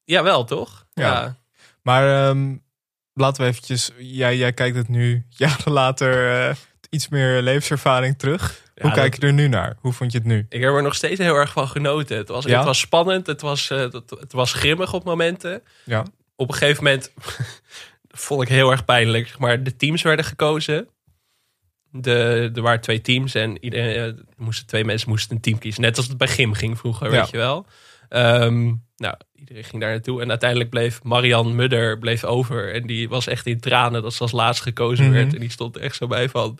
[0.06, 0.86] Jawel, toch?
[0.94, 1.36] Ja.
[1.82, 2.56] Maar ehm,
[3.14, 3.92] laten we eventjes...
[3.98, 6.56] Jij, jij kijkt het nu jaren later eh,
[6.90, 8.62] iets meer levenservaring terug.
[8.82, 9.76] Hoe kijk je er nu naar?
[9.80, 10.46] Hoe vond je het nu?
[10.50, 12.18] Ik heb er nog steeds heel erg van genoten.
[12.18, 12.56] Het was, Ja?
[12.58, 15.62] het was spannend, het was, het, het was grimmig op momenten.
[15.86, 16.06] Ja.
[16.36, 17.12] Op een gegeven moment
[18.26, 19.38] vond ik heel erg pijnlijk.
[19.38, 20.88] Maar de teams werden gekozen.
[21.96, 25.82] De, er waren twee teams en iedereen, eh, moesten twee mensen moesten een team kiezen.
[25.82, 27.20] Net als het bij Gym ging vroeger, Ja.
[27.22, 27.66] weet je wel.
[28.10, 28.64] Ehm,
[28.96, 30.22] nou, iedereen ging daar naartoe.
[30.22, 32.74] En uiteindelijk bleef Marian Mudder bleef over.
[32.74, 35.14] En die was echt in tranen dat ze als laatst gekozen Mhm.
[35.14, 35.34] werd.
[35.34, 36.60] En die stond echt zo bij van...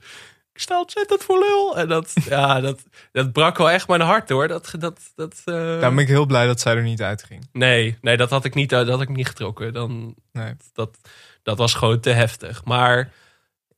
[0.54, 1.78] Ik sta ontzettend voor lul.
[1.78, 4.48] En dat, ja, dat, dat brak wel echt mijn hart hoor.
[4.48, 7.48] Dat, dat, dat, eh, Daarom ben ik heel blij dat zij er niet uitging.
[7.52, 9.74] Nee, nee, dat had ik niet, dat had ik niet getrokken.
[9.74, 10.54] Dan, Nee.
[10.74, 10.98] dat,
[11.44, 12.64] dat was gewoon te heftig.
[12.66, 13.12] Maar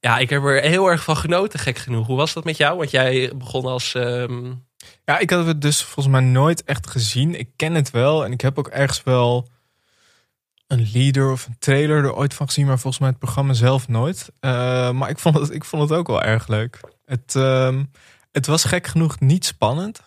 [0.06, 2.08] ja, ik heb er heel erg van genoten, gek genoeg.
[2.08, 2.78] Hoe was dat met jou?
[2.78, 3.94] Want jij begon als...
[3.94, 4.54] ehm,
[5.06, 7.40] Ja, ik had het dus volgens mij nooit echt gezien.
[7.40, 9.48] Ik ken het wel en ik heb ook ergens wel
[10.68, 13.88] een leader of een trailer er ooit van gezien, maar volgens mij het programma zelf
[13.88, 14.32] nooit.
[14.40, 16.80] Eh, maar ik vond, het, ik vond het ook wel erg leuk.
[17.06, 17.84] Het, ehm,
[18.32, 20.02] het was gek genoeg niet spannend.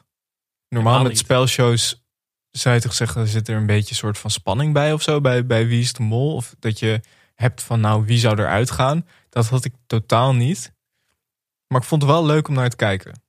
[0.68, 2.04] Normaal Helemaal met spelshows
[2.50, 5.02] zou je toch zeggen, er zit er een beetje een soort van spanning bij of
[5.02, 6.34] zo, bij, bij Wie is de Mol.
[6.34, 7.00] Of dat je
[7.34, 9.06] hebt van nou, wie zou eruit gaan.
[9.38, 10.72] Dat had ik totaal niet.
[11.66, 13.22] Maar ik vond het wel leuk om naar te kijken.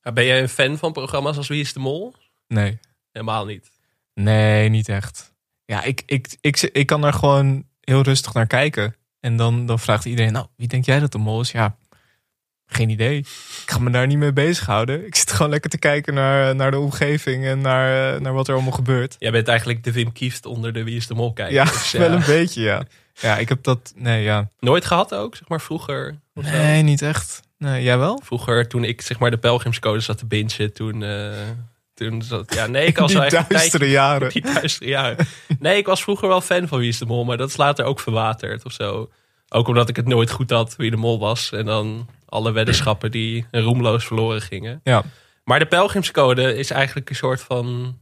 [0.00, 2.14] ben jij een fan van programma's als Wie is de Mol?
[2.48, 2.78] Nee.
[3.12, 3.70] Helemaal niet.
[4.14, 5.34] Nee, niet echt.
[5.64, 8.96] Ja, ik, ik, ik, ik kan er gewoon heel rustig naar kijken.
[9.20, 11.50] En dan, dan vraagt iedereen, nou, wie denk jij dat de mol is?
[11.50, 11.76] Ja,
[12.66, 13.18] geen idee.
[13.18, 15.06] Ik ga me daar niet mee bezighouden.
[15.06, 18.54] Ik zit gewoon lekker te kijken naar, naar de omgeving en naar, naar wat er
[18.54, 19.16] allemaal gebeurt.
[19.18, 21.90] Jij bent eigenlijk de Wim Kieft onder de Wie is de Mol kijkers.
[21.90, 22.84] Ja, wel een beetje, ja.
[23.20, 24.48] Ja, ik heb dat, nee, ja.
[24.60, 26.18] Nooit gehad ook, zeg maar vroeger?
[26.34, 26.40] zo?
[26.42, 27.42] Nee, niet echt.
[27.58, 28.20] Nee, jij wel?
[28.24, 31.02] Vroeger, toen ik zeg maar de Pelgrimscode zat te bingen, toen...
[31.02, 31.32] eh,
[31.94, 34.28] toen zat, ja, nee, ik was Die duistere tijdje- jaren.
[34.32, 35.26] Die duistere jaren.
[35.58, 37.84] Nee, ik was vroeger wel fan van Wie is de Mol, maar dat is later
[37.84, 39.10] ook verwaterd of zo.
[39.48, 41.52] Ook omdat ik het nooit goed had wie de mol was.
[41.52, 44.80] En dan alle weddenschappen die roemloos verloren gingen.
[44.84, 45.02] Ja.
[45.44, 47.98] Maar de Pelgrimscode is eigenlijk een soort van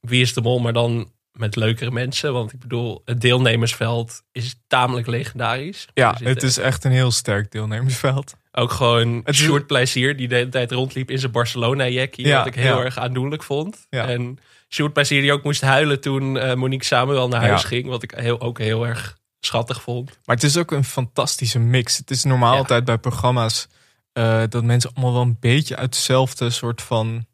[0.00, 2.32] Wie is de Mol, maar dan met leukere mensen.
[2.32, 5.86] Want ik bedoel, het deelnemersveld is tamelijk legendarisch.
[5.94, 8.34] Ja, het is echt een heel sterk deelnemersveld.
[8.52, 12.26] ook gewoon Het is- Sjoerd Plezier, die de hele tijd rondliep in zijn Barcelona-jackie.
[12.26, 12.84] Ja, wat ik heel ja.
[12.84, 13.86] erg aandoenlijk vond.
[13.90, 14.08] Ja.
[14.08, 17.86] En Sjoerd Plezier die ook moest huilen toen eh, Monique Samuel naar huis ging.
[17.86, 20.18] Wat ik heel, ook heel erg schattig vond.
[20.24, 21.96] Maar het is ook een fantastische mix.
[21.96, 23.68] Het is normaal altijd bij programma's
[24.12, 27.26] eh, dat mensen allemaal wel een beetje uit dezelfde soort van.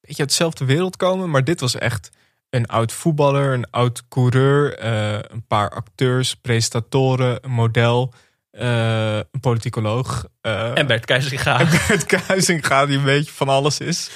[0.00, 1.30] beetje uit dezelfde wereld komen.
[1.30, 2.10] Maar dit was echt
[2.50, 8.14] een oud voetballer, een oud coureur, eh, een paar acteurs, presentatoren, een model,
[8.50, 10.26] eh, een politicoloog.
[10.40, 11.64] eh, En Bert Kuizinga.
[11.88, 14.10] Bert Kuizinga, die een beetje van alles is.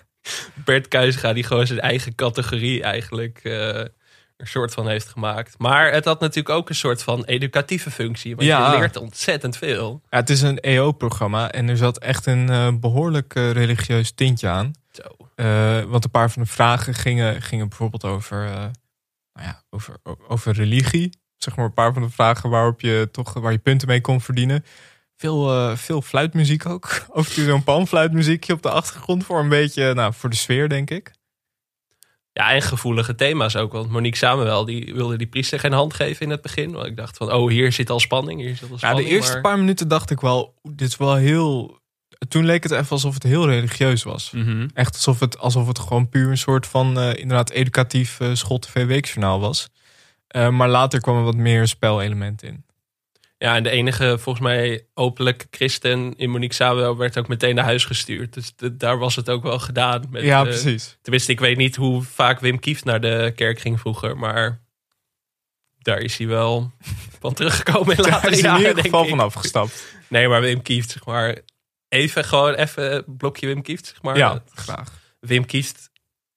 [0.64, 3.40] Bert Kuizinga die gewoon zijn eigen categorie eigenlijk
[4.40, 5.54] een soort van heeft gemaakt.
[5.58, 8.36] Maar het had natuurlijk ook een soort van educatieve functie.
[8.36, 8.72] Want Ja.
[8.72, 10.00] je leert ontzettend veel.
[10.10, 14.48] Ja, het is een EO-programma en er zat echt een eh, behoorlijk eh, religieus tintje
[14.48, 14.72] aan.
[14.92, 15.02] Zo.
[15.36, 18.44] Uh, want een paar van de vragen gingen, gingen bijvoorbeeld over,
[19.32, 19.96] nou ja, over,
[20.28, 21.18] over religie.
[21.36, 24.20] Zeg maar een paar van de vragen waarop je toch waar je punten mee kon
[24.20, 24.64] verdienen.
[25.16, 26.88] Veel, veel fluitmuziek ook.
[27.12, 30.68] Af en toe zo'n panfluitmuziekje op de achtergrond voor een beetje, nou, voor de sfeer
[30.68, 31.10] denk ik.
[32.32, 33.72] Ja, en gevoelige thema's ook.
[33.72, 36.72] Want Monique Samuel die wilde die priester geen hand geven in het begin.
[36.72, 38.40] Want ik dacht van, oh, hier zit al spanning.
[38.40, 39.40] Hier zit al spanning ja, de eerste maar...
[39.40, 41.78] paar minuten dacht ik wel, dit is wel heel...
[42.28, 44.30] Toen leek het even alsof het heel religieus was.
[44.30, 44.70] Mm -hmm.
[44.74, 48.58] Echt alsof het, alsof het gewoon puur een soort van uh, inderdaad educatief uh, school
[48.58, 49.68] tv weekjournaal was.
[50.36, 52.64] Uh, maar later kwam er wat meer spelelement in.
[53.42, 57.64] Ja, en de enige volgens mij openlijke christen in Monique Samuel werd ook meteen naar
[57.64, 58.34] huis gestuurd.
[58.34, 60.04] Dus de, daar was het ook wel gedaan.
[60.10, 60.98] Met, ja, precies.
[61.02, 64.60] Tenminste, ik weet niet hoe vaak Wim Kieft naar de kerk ging vroeger, maar
[65.78, 66.72] daar is hij wel
[67.20, 69.84] van teruggekomen in later Daar is hij in ieder geval van afgestapt.
[70.08, 71.38] Nee, maar Wim Kieft, zeg maar,
[71.88, 74.16] even gewoon even blokje Wim Kieft, zeg maar.
[74.16, 75.00] Ja, graag.
[75.20, 75.90] Wim Kieft,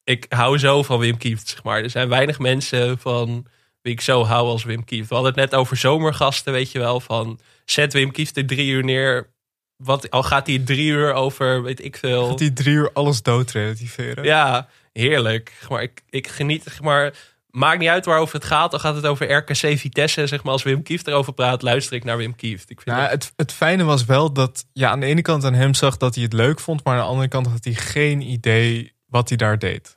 [0.03, 1.83] ik hou zo van Wim Kieft, zeg maar.
[1.83, 3.47] Er zijn weinig mensen van
[3.83, 5.09] wie ik zo hou als Wim Kieft.
[5.09, 6.99] We hadden het net over zomergasten, weet je wel.
[6.99, 9.31] Van zet Wim Kieft er drie uur neer.
[9.75, 12.27] Wat, al gaat hij drie uur over, weet ik veel.
[12.27, 14.23] Gaat hij drie uur alles doodrelativeren?
[14.23, 15.53] Ja, heerlijk.
[15.69, 17.13] Maar ik, ik geniet, maar.
[17.53, 18.71] Maakt niet uit waarover het gaat.
[18.71, 20.27] Dan gaat het over RKC Vitesse.
[20.27, 22.69] Zeg maar, als Wim Kieft erover praat, luister ik naar Wim Kieft.
[22.69, 25.43] Ik vind nou, het, het fijne was wel dat je ja, aan de ene kant
[25.43, 26.83] aan hem zag dat hij het leuk vond.
[26.83, 29.93] Maar aan de andere kant had hij geen idee wat hij daar deed.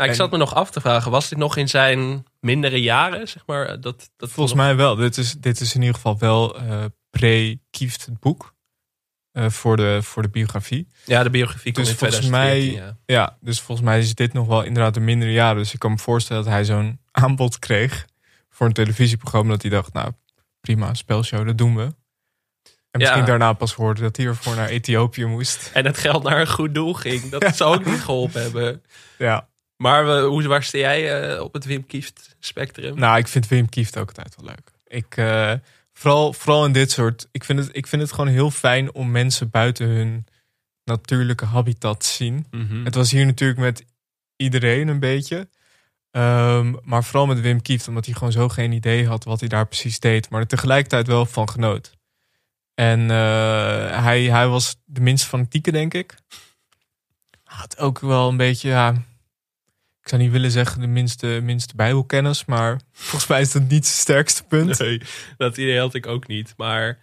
[0.00, 3.28] Nou, ik zat me nog af te vragen, was dit nog in zijn mindere jaren,
[3.28, 3.80] zeg maar?
[3.80, 4.66] Dat, dat Volgens nog...
[4.66, 4.96] mij wel.
[4.96, 8.54] Dit is, dit is in ieder geval wel uh, pre-Kieft het boek.
[9.32, 10.88] Uh, voor, de, voor de biografie.
[11.04, 12.96] Ja, de biografie dus in volgens 2014, mij, ja.
[13.06, 13.36] ja.
[13.40, 15.56] dus volgens mij is dit nog wel inderdaad de mindere jaren.
[15.56, 18.06] Dus ik kan me voorstellen dat hij zo'n aanbod kreeg
[18.50, 19.50] voor een televisieprogramma.
[19.50, 20.12] Dat hij dacht, nou
[20.60, 21.82] prima, spelshow, dat doen we.
[22.90, 23.26] En misschien Ja.
[23.26, 25.70] daarna pas hoorde dat hij ervoor naar Ethiopië moest.
[25.72, 27.28] En het geld naar een goed doel ging.
[27.28, 28.82] Dat zou ook niet geholpen hebben.
[29.18, 29.48] Ja.
[29.80, 32.98] Maar hoe, waar sta jij eh, op het Wim Kieft spectrum?
[32.98, 34.72] Nou, ik vind Wim Kieft ook altijd wel leuk.
[34.86, 35.52] Ik, eh,
[35.92, 37.28] vooral, vooral in dit soort.
[37.32, 40.26] Ik vind, het, ik vind het gewoon heel fijn om mensen buiten hun
[40.84, 42.46] natuurlijke habitat te zien.
[42.50, 42.84] Mhm.
[42.84, 43.84] Het was hier natuurlijk met
[44.36, 45.48] iedereen een beetje.
[46.10, 49.48] Ehm, maar vooral met Wim Kieft, omdat hij gewoon zo geen idee had wat hij
[49.48, 50.30] daar precies deed.
[50.30, 51.92] Maar er tegelijkertijd wel van genoot.
[52.74, 56.14] En eh, hij, hij was de minst fanatieke, denk ik.
[57.44, 59.08] Had ook wel een beetje, ja,
[60.10, 62.44] zou niet willen zeggen de minste, minste bijbelkennis.
[62.44, 64.78] Maar volgens mij is dat niet zijn sterkste punt.
[64.78, 65.00] Nee,
[65.36, 66.54] dat idee had ik ook niet.
[66.56, 66.98] Maar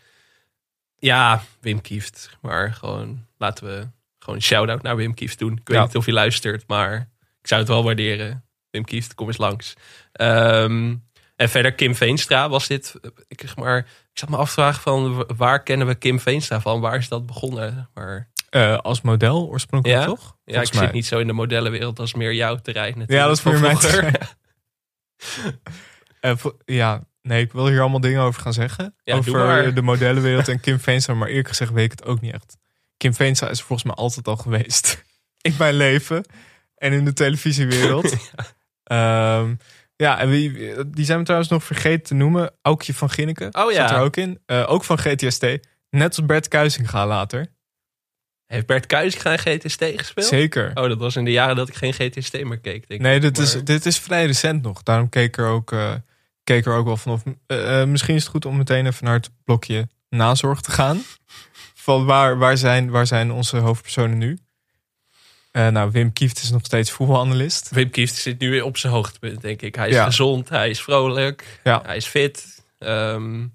[1.00, 2.30] ja, Wim Kieft.
[2.42, 3.88] Maar gewoon, laten we
[4.20, 5.52] gewoon een shout-out naar Wim Kieft doen.
[5.52, 5.84] Ik weet Ja.
[5.84, 7.10] niet of hij luistert, maar
[7.42, 8.44] ik zou het wel waarderen.
[8.70, 9.74] Wim Kieft, kom eens langs.
[10.12, 10.96] Ehm,
[11.36, 12.96] en verder Kim Veenstra was dit,
[13.28, 16.62] ik, zeg maar, ik zat me af te vragen van waar kennen we Kim Veenstra
[16.62, 16.80] van?
[16.80, 17.90] Waar is dat begonnen?
[17.94, 20.06] Maar Eh, als model oorspronkelijk, Ja?
[20.06, 20.38] toch?
[20.46, 20.84] ja, ik mij.
[20.84, 21.96] zit niet zo in de modellenwereld.
[21.96, 23.20] Dat is meer jouw terrein natuurlijk.
[23.20, 24.00] Ja, dat is van meer mijn vroeger.
[24.02, 24.28] terrein.
[26.20, 28.96] Eh, vo- ja, nee, ik wil hier allemaal dingen over gaan zeggen.
[29.04, 31.14] Ja, over de modellenwereld en Kim Veenstra.
[31.14, 32.58] Maar eerlijk gezegd weet ik het ook niet echt.
[32.98, 35.04] Kim Veenstra is volgens mij altijd al geweest.
[35.42, 36.26] in mijn leven.
[36.76, 38.16] En in de televisiewereld.
[38.84, 39.46] ja.
[39.96, 40.52] ja, en wie,
[40.90, 42.52] die zijn we trouwens nog vergeten te noemen.
[42.62, 43.88] Aukje van Ginneken Oh ja.
[43.88, 44.40] zat er ook in.
[44.46, 45.46] Eh, ook van GTST.
[45.90, 47.56] Net als Bert Kuizinga later.
[48.48, 50.28] Heeft Bert Kuijsga GTST gespeeld?
[50.28, 50.72] Zeker.
[50.74, 52.88] Oh, dat was in de jaren dat ik geen GTST meer keek.
[52.88, 53.22] Denk Nee, ik.
[53.22, 54.84] dit, is, dit is vrij recent nog.
[54.84, 55.94] Daarom keek er ook, eh,
[56.44, 57.24] keek er ook wel vanaf.
[57.48, 61.04] Eh, eh, misschien is het goed om meteen even naar het blokje nazorg te gaan.
[61.74, 64.38] Van waar, waar, zijn, waar zijn onze hoofdpersonen nu?
[65.52, 67.70] Nou, Wim Kieft is nog steeds voetbalanalist.
[67.70, 69.76] Wim Kieft zit nu weer op zijn hoogtepunt, denk ik.
[69.76, 70.06] Hij is Ja.
[70.06, 71.82] gezond, hij is vrolijk, Ja.
[71.86, 72.64] hij is fit.
[72.80, 73.46] Ehm,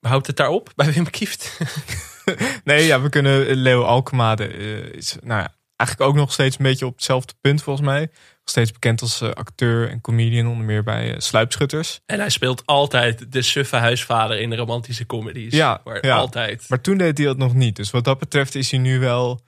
[0.00, 1.58] houdt het daarop bij Wim Kieft?
[2.64, 6.64] Nee, ja, we kunnen Leo Alkemade eh, is nou ja, eigenlijk ook nog steeds een
[6.64, 8.00] beetje op hetzelfde punt volgens mij.
[8.00, 12.00] Nog steeds bekend als eh, acteur en comedian, onder meer bij eh, Sluipschutters.
[12.06, 15.52] en hij speelt altijd de suffe huisvader in de romantische comedies.
[15.52, 16.16] Ja, Maar ja.
[16.16, 16.64] altijd.
[16.68, 17.76] Maar toen deed hij dat nog niet.
[17.76, 19.40] Dus wat dat betreft is hij nu wel...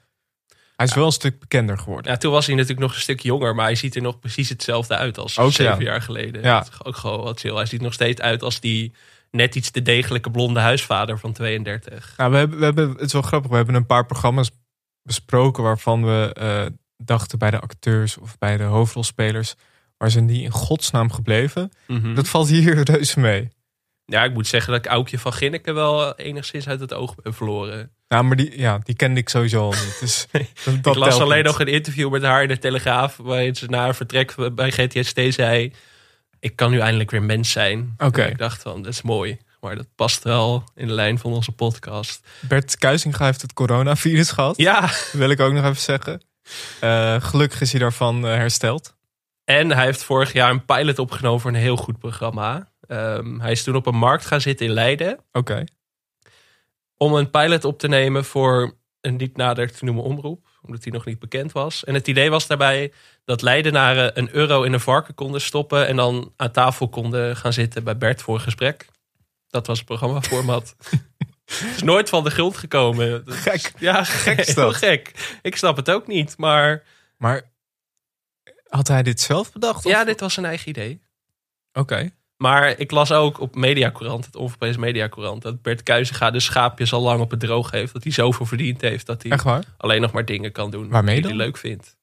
[0.76, 2.12] Hij is wel een stuk bekender geworden.
[2.12, 4.48] Ja, toen was hij natuurlijk nog een stuk jonger, maar hij ziet er nog precies
[4.48, 5.90] hetzelfde uit als Ook, zeven ja.
[5.90, 6.42] jaar geleden.
[6.42, 6.66] Ja.
[6.82, 7.54] Ook gewoon wat chill.
[7.54, 8.94] Hij ziet nog steeds uit als die
[9.34, 12.14] net iets te degelijke blonde huisvader van 32.
[12.16, 13.50] Nou, we hebben, we hebben, het is wel grappig.
[13.50, 14.50] We hebben een paar programma's
[15.02, 16.66] besproken waarvan we eh,
[16.96, 19.54] dachten bij de acteurs of bij de hoofdrolspelers.
[19.96, 21.72] Waar zijn die in godsnaam gebleven?
[21.86, 22.14] Mhm.
[22.14, 23.48] Dat valt hier reuze mee.
[24.04, 27.34] Ja, ik moet zeggen dat ik Aukje van Ginneke wel enigszins uit het oog ben
[27.34, 27.90] verloren.
[28.08, 29.96] Nou, maar die, ja, die kende ik sowieso al niet.
[30.00, 30.26] Dus
[30.64, 31.46] dat, dat ik las alleen niet.
[31.46, 33.16] nog een interview met haar in de Telegraaf...
[33.16, 35.72] waarin ze na haar vertrek bij GTST zei...
[36.44, 37.94] ik kan nu eindelijk weer mens zijn.
[37.98, 38.24] Oké.
[38.24, 39.38] Ik dacht van, dat is mooi.
[39.60, 42.26] Maar dat past wel in de lijn van onze podcast.
[42.40, 44.56] Bert Kuizinga heeft het coronavirus gehad.
[44.56, 44.90] Ja.
[45.12, 46.22] Wil ik ook nog even zeggen.
[46.80, 48.96] Uh, gelukkig is hij daarvan uh, hersteld.
[49.44, 52.72] En hij heeft vorig jaar een pilot opgenomen voor een heel goed programma.
[52.88, 55.12] Um, hij is toen op een markt gaan zitten in Leiden.
[55.12, 55.38] Oké.
[55.38, 55.68] Okay.
[56.96, 60.48] Om een pilot op te nemen voor een niet nader te noemen omroep.
[60.66, 61.84] Omdat hij nog niet bekend was.
[61.84, 62.92] En het idee was daarbij
[63.24, 65.86] dat Leidenaren een euro in een varken konden stoppen.
[65.86, 68.86] En dan aan tafel konden gaan zitten bij Bert voor een gesprek.
[69.48, 70.74] Dat was het programmaformat.
[71.44, 73.22] Het is nooit van de grond gekomen.
[73.26, 73.72] Gek.
[73.78, 74.74] Ja, gek is dat.
[74.74, 75.38] gek.
[75.42, 76.82] Ik snap het ook niet, maar...
[77.16, 77.52] Maar
[78.68, 79.84] had hij dit zelf bedacht?
[79.84, 79.92] Of?
[79.92, 81.00] Ja, dit was zijn eigen idee.
[81.72, 81.80] Oké.
[81.80, 82.12] Okay.
[82.44, 87.02] Maar ik las ook op Mediacourant, het onverprezen Mediacourant, dat Bert Kuizinga de schaapjes al
[87.02, 87.92] lang op het droog heeft.
[87.92, 91.26] Dat hij zoveel verdiend heeft dat hij alleen nog maar dingen kan doen Waarmee die
[91.26, 91.96] hij leuk vindt.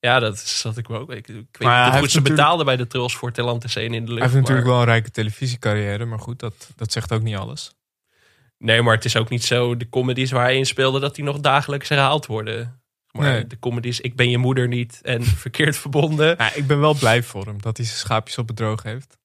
[0.00, 1.10] Ja, dat zat ik ook.
[1.10, 3.98] Ik, ik weet niet hoe goed ze betaalden bij de Trolls voor Telant in de
[3.98, 4.08] lucht.
[4.08, 7.74] Hij heeft natuurlijk wel een rijke televisiecarrière, maar goed, dat, dat zegt ook niet alles.
[8.58, 11.24] Nee, maar het is ook niet zo de comedies waar hij in speelde dat die
[11.24, 12.80] nog dagelijks herhaald worden.
[13.10, 13.46] Maar nee.
[13.46, 16.34] de comedies Ik ben je moeder niet en Verkeerd verbonden.
[16.38, 19.18] Ja, ik ben wel blij voor hem dat hij zijn schaapjes op het droog heeft.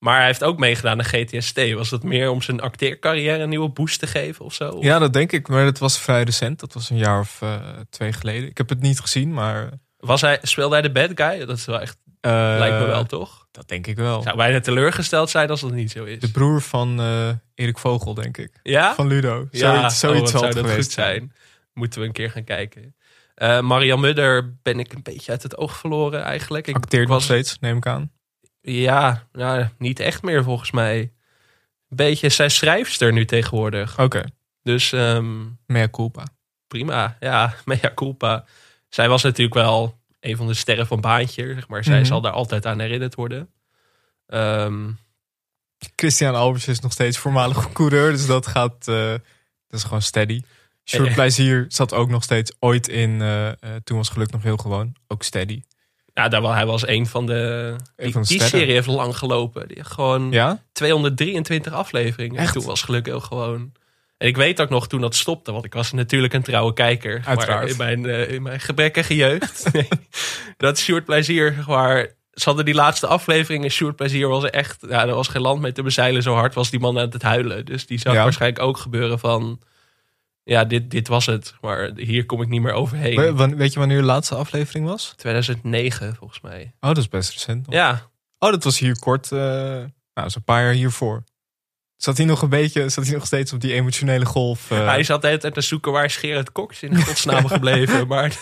[0.00, 1.72] Maar hij heeft ook meegedaan aan GTST.
[1.72, 4.78] Was dat meer om zijn acteercarrière een nieuwe boost te geven of zo?
[4.80, 5.48] Ja, dat denk ik.
[5.48, 6.60] Maar dat was vrij recent.
[6.60, 7.56] Dat was een jaar of uh,
[7.90, 8.48] twee geleden.
[8.48, 9.70] Ik heb het niet gezien, maar...
[9.96, 11.46] Was hij, speelde hij de bad guy?
[11.46, 11.98] Dat is wel echt...
[12.06, 13.46] Uh, lijkt me wel, toch?
[13.50, 14.22] Dat denk ik wel.
[14.22, 16.20] Zou bijna teleurgesteld zijn als dat niet zo is.
[16.20, 18.50] De broer van uh, Erik Vogel, denk ik.
[18.62, 18.94] Ja?
[18.94, 19.48] Van Ludo.
[19.50, 19.58] Ja?
[19.58, 21.32] Zoiets, zoiets oh, zou dat goed zijn.
[21.74, 22.94] Moeten we een keer gaan kijken.
[23.60, 26.66] Marian Mudder ben ik een beetje uit het oog verloren eigenlijk.
[26.66, 27.16] Ik Acteert was...
[27.16, 28.10] nog steeds, neem ik aan.
[28.60, 31.12] Ja, nou, niet echt meer volgens mij.
[31.88, 33.92] Beetje, zij schrijfster nu tegenwoordig.
[33.92, 34.02] Oké.
[34.02, 34.24] Okay.
[34.62, 34.92] Dus...
[34.92, 36.24] Um, mea culpa.
[36.66, 38.44] Prima, ja, mea culpa.
[38.88, 41.84] Zij was natuurlijk wel een van de sterren van Baantje, zeg maar.
[41.84, 42.04] Zij Mhm.
[42.04, 43.50] zal daar altijd aan herinnerd worden.
[44.26, 44.98] Um,
[45.96, 48.88] Christian Albers is nog steeds voormalig coureur, dus dat gaat...
[48.88, 49.10] Uh,
[49.66, 50.42] dat is gewoon steady.
[50.84, 53.10] Sjoerd Plezier zat ook nog steeds ooit in...
[53.10, 53.52] Uh, uh,
[53.84, 54.94] toen was geluk nog heel gewoon.
[55.06, 55.62] Ook steady.
[56.20, 57.74] Ja, daar, hij was een van de.
[57.96, 59.68] Die, van de die serie heeft lang gelopen.
[59.68, 60.62] Die heeft gewoon ja?
[60.72, 62.40] 223 afleveringen.
[62.40, 62.52] Echt?
[62.52, 63.72] Toen was geluk heel gewoon.
[64.18, 67.22] En ik weet ook nog toen dat stopte, want ik was natuurlijk een trouwe kijker.
[67.24, 67.76] Uiteraard.
[67.76, 69.68] Maar in mijn, uh, in mijn gebrekkige jeugd.
[69.72, 69.88] nee,
[70.56, 73.70] dat Sjoerd Plezier, waar ze hadden die laatste afleveringen.
[73.70, 76.22] Sjoerd Plezier was echt, ja, er was geen land mee te bezeilen.
[76.22, 77.64] Zo hard was die man aan het huilen.
[77.64, 78.12] Dus die Ja.
[78.12, 79.60] waarschijnlijk ook gebeuren van.
[80.50, 81.54] Ja, dit, dit was het.
[81.60, 83.34] Maar hier kom ik niet meer overheen.
[83.36, 85.12] We- Weet je wanneer de laatste aflevering was?
[85.16, 86.72] 2009 volgens mij.
[86.80, 87.66] Oh, dat is best recent.
[87.66, 87.74] nog.
[87.74, 88.08] Ja,
[88.38, 89.32] Oh, dat was hier kort.
[89.32, 89.38] eh
[90.14, 91.24] nou, zo'n paar jaar hiervoor.
[91.96, 94.70] Zat hij nog een beetje, zat hij nog steeds op die emotionele golf?
[94.70, 94.86] eh?
[94.86, 98.06] Hij zat de hele tijd te zoeken waar Gerard Cox in godsnaam gebleven.
[98.06, 98.36] Maar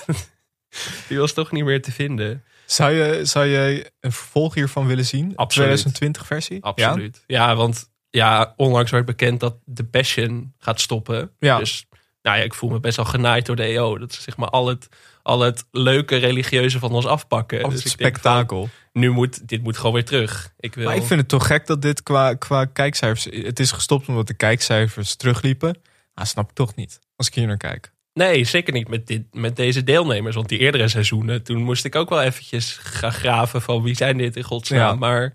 [1.09, 2.45] die was toch niet meer te vinden.
[2.67, 5.23] Zou je, zou je een vervolg hiervan willen zien?
[5.37, 5.51] Absoluut.
[5.69, 6.63] 2020 versie?
[6.65, 7.25] Absoluut.
[7.27, 11.31] Ja, want ja, onlangs werd bekend dat The Passion gaat stoppen.
[11.39, 11.59] Ja.
[11.59, 11.87] Dus
[12.29, 13.99] nou ja, ik voel me best wel genaaid door de EO.
[13.99, 14.89] Dat ze zeg maar al het,
[15.23, 17.65] al het leuke religieuze van ons afpakken.
[17.65, 18.69] Of dus het van, spektakel.
[18.93, 20.53] nu moet, dit moet gewoon weer terug.
[20.59, 20.85] Ik wil...
[20.85, 23.25] Maar ik vind het toch gek dat dit qua, qua kijkcijfers...
[23.45, 25.81] Het is gestopt omdat de kijkcijfers terugliepen.
[26.15, 26.99] Ah, snap ik toch niet.
[27.17, 27.93] Als ik hier naar kijk.
[28.13, 30.35] Nee, zeker niet met, dit, met deze deelnemers.
[30.35, 34.17] Want die eerdere seizoenen, toen moest ik ook wel eventjes gaan graven van wie zijn
[34.17, 34.79] dit in godsnaam.
[34.81, 34.95] Ja.
[34.95, 35.35] Maar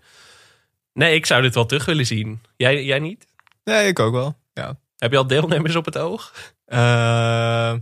[0.93, 2.41] nee, ik zou dit wel terug willen zien.
[2.57, 3.25] Jij, jij niet?
[3.63, 4.37] Nee, ik ook wel.
[4.53, 4.77] Ja.
[4.97, 6.33] Heb je al deelnemers op het oog?
[6.73, 7.73] Eh,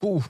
[0.00, 0.24] Oeh.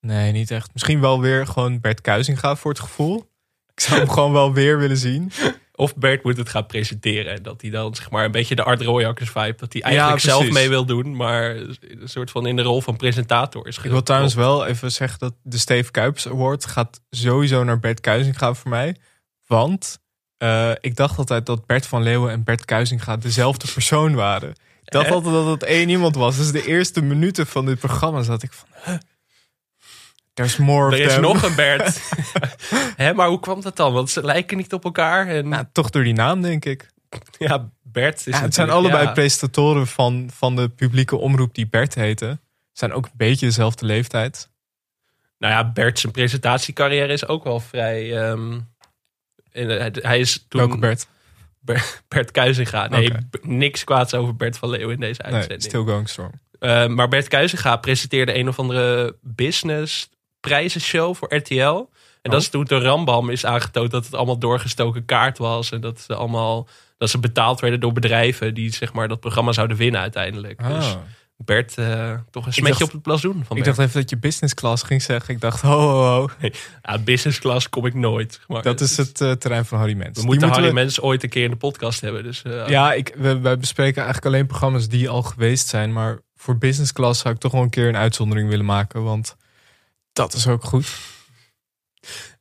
[0.00, 0.70] Nee, niet echt.
[0.72, 3.30] Misschien wel weer gewoon Bert Kuizinga voor het gevoel.
[3.74, 5.32] Ik zou hem gewoon wel weer willen zien.
[5.74, 7.32] Of Bert moet het gaan presenteren.
[7.34, 9.54] En dat hij dan zeg maar een beetje de Art Royakkers vibe.
[9.56, 11.16] Dat hij eigenlijk Ja, zelf mee wil doen.
[11.16, 14.92] Maar een soort van in de rol van presentator is Ik wil trouwens wel even
[14.92, 18.96] zeggen dat de Steve Kuips Award gaat sowieso naar Bert Kuizinga voor mij.
[19.46, 19.98] Want
[20.36, 24.54] eh, ik dacht altijd dat Bert van Leeuwen en Bert Kuizinga dezelfde persoon waren.
[24.92, 26.36] Dacht altijd dat het één iemand was.
[26.36, 28.68] Dus de eerste minuten van dit programma zat ik van...
[28.84, 28.94] Huh,
[30.34, 31.22] there's more Er is them.
[31.22, 32.00] nog een Bert.
[32.96, 33.92] Hè, maar hoe kwam dat dan?
[33.92, 35.26] Want ze lijken niet op elkaar.
[35.28, 36.90] En Nou, toch door die naam, denk ik.
[37.38, 39.12] ja, Bert is Ja, het zijn allebei ja.
[39.12, 42.40] presentatoren van, van de publieke omroep die Bert heten.
[42.72, 44.50] Zijn ook een beetje dezelfde leeftijd.
[45.38, 48.16] Nou ja, Bert zijn presentatiecarrière is ook wel vrij...
[48.22, 48.68] en
[49.52, 50.60] hij- hij is toen...
[50.60, 51.06] Welke Bert?
[52.08, 52.88] Bert, Kuizinga.
[52.88, 55.62] Nee, niks kwaads over Bert van Leeuwen in deze Nee, uitzending.
[55.62, 56.40] still going strong.
[56.58, 60.08] Eh, maar Bert Kuizinga presenteerde een of andere business
[60.40, 61.54] prijzenshow voor RTL.
[62.22, 62.32] En Oh.
[62.32, 65.70] dat is toen door Rambam is aangetoond dat het allemaal doorgestoken kaart was.
[65.72, 69.52] En dat ze allemaal dat ze betaald werden door bedrijven die zeg maar dat programma
[69.52, 70.60] zouden winnen uiteindelijk.
[70.60, 70.74] Ah.
[70.74, 70.96] Dus
[71.36, 74.16] Bert uh, toch een smetje dacht, op het blazoen van Ik dacht even dat je
[74.16, 75.34] business class ging zeggen.
[75.34, 76.28] Ik dacht, ho, ho, ho.
[76.82, 78.40] Ja, business class kom ik nooit.
[78.46, 80.18] Maar Dat is het uh, terrein van Harry Mens.
[80.18, 80.72] We moeten Harry we...
[80.72, 82.22] Mens ooit een keer in de podcast hebben.
[82.22, 85.92] Dus, uh, ja, ik, we, wij bespreken eigenlijk alleen programma's die al geweest zijn.
[85.92, 89.02] Maar voor business class zou ik toch wel een keer een uitzondering willen maken.
[89.02, 89.36] Want
[90.12, 90.86] dat is ook goed.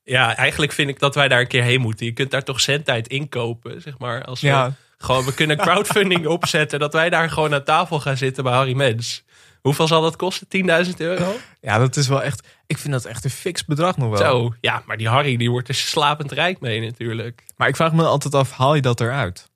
[0.03, 2.05] Ja, eigenlijk vind ik dat wij daar een keer heen moeten.
[2.05, 4.23] Je kunt daar toch zendtijd inkopen, zeg maar.
[4.23, 4.75] Als we, ja.
[5.01, 6.79] Gewoon, we kunnen crowdfunding opzetten.
[6.79, 9.23] Dat wij daar gewoon aan tafel gaan zitten bij Harry Mens.
[9.61, 10.47] Hoeveel zal dat kosten?
[10.85, 11.33] 10.000 euro?
[11.61, 12.47] Ja, dat is wel echt.
[12.67, 14.17] Ik vind dat echt een fix bedrag nog wel.
[14.17, 17.43] Zo, ja, maar die Harry die wordt er slapend rijk mee natuurlijk.
[17.55, 19.49] Maar ik vraag me altijd af, haal je dat eruit?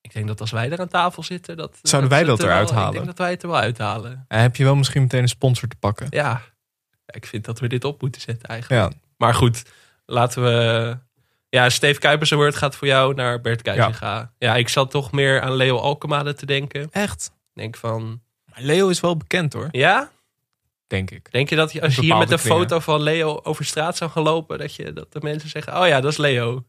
[0.00, 1.78] Ik denk dat als wij er aan tafel zitten, dat.
[1.82, 2.90] Zouden wij dat eruit wel, halen?
[2.90, 4.24] Ik denk dat wij het er wel uithalen.
[4.28, 6.06] En heb je wel misschien meteen een sponsor te pakken?
[6.10, 6.42] Ja,
[7.06, 8.92] ik vind dat we dit op moeten zetten eigenlijk.
[8.92, 8.98] Ja.
[9.16, 9.62] Maar goed,
[10.06, 10.98] laten we.
[11.50, 14.16] Ja, Steve Kuipers Award gaat voor jou naar Bert Kuijzinga.
[14.16, 14.32] Ja.
[14.38, 16.88] ja, ik zat toch meer aan Leo Alkemade te denken.
[16.90, 17.30] Echt?
[17.54, 18.22] Denk van.
[18.44, 19.68] Maar Leo is wel bekend hoor.
[19.70, 20.10] Ja?
[20.86, 21.32] Denk ik.
[21.32, 24.10] Denk je dat je, als je hier met een foto van Leo over straat zou
[24.10, 26.64] gaan lopen, dat, je, dat de mensen zeggen: Oh ja, dat is Leo?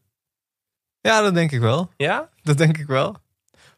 [1.00, 1.90] Ja, dat denk ik wel.
[1.96, 2.28] Ja?
[2.42, 3.16] Dat denk ik wel.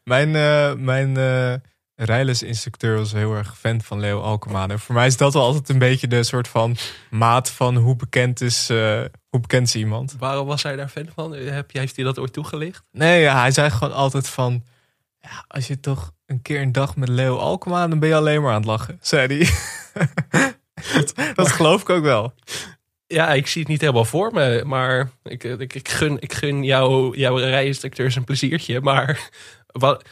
[0.03, 1.53] Mijn, uh, mijn uh,
[1.95, 4.77] rijlesinstructeur was heel erg fan van Leo Alkemade.
[4.77, 6.77] Voor mij is dat wel altijd een beetje de soort van
[7.09, 10.15] maat van hoe bekend is, uh, hoe bekend is iemand.
[10.19, 11.31] Waarom was hij daar fan van?
[11.33, 12.83] Heb, heeft hij dat ooit toegelicht?
[12.91, 14.63] Nee, ja, hij zei gewoon altijd van...
[15.19, 17.89] Ja, als je toch een keer een dag met Leo Alkemade...
[17.89, 19.49] dan ben je alleen maar aan het lachen, zei hij.
[20.93, 22.33] dat, dat geloof ik ook wel.
[23.07, 24.63] Ja, ik zie het niet helemaal voor me.
[24.65, 28.81] Maar ik, ik, ik gun, ik gun jou, jouw rijinstructeurs een pleziertje.
[28.81, 29.29] Maar
[29.67, 30.05] wat,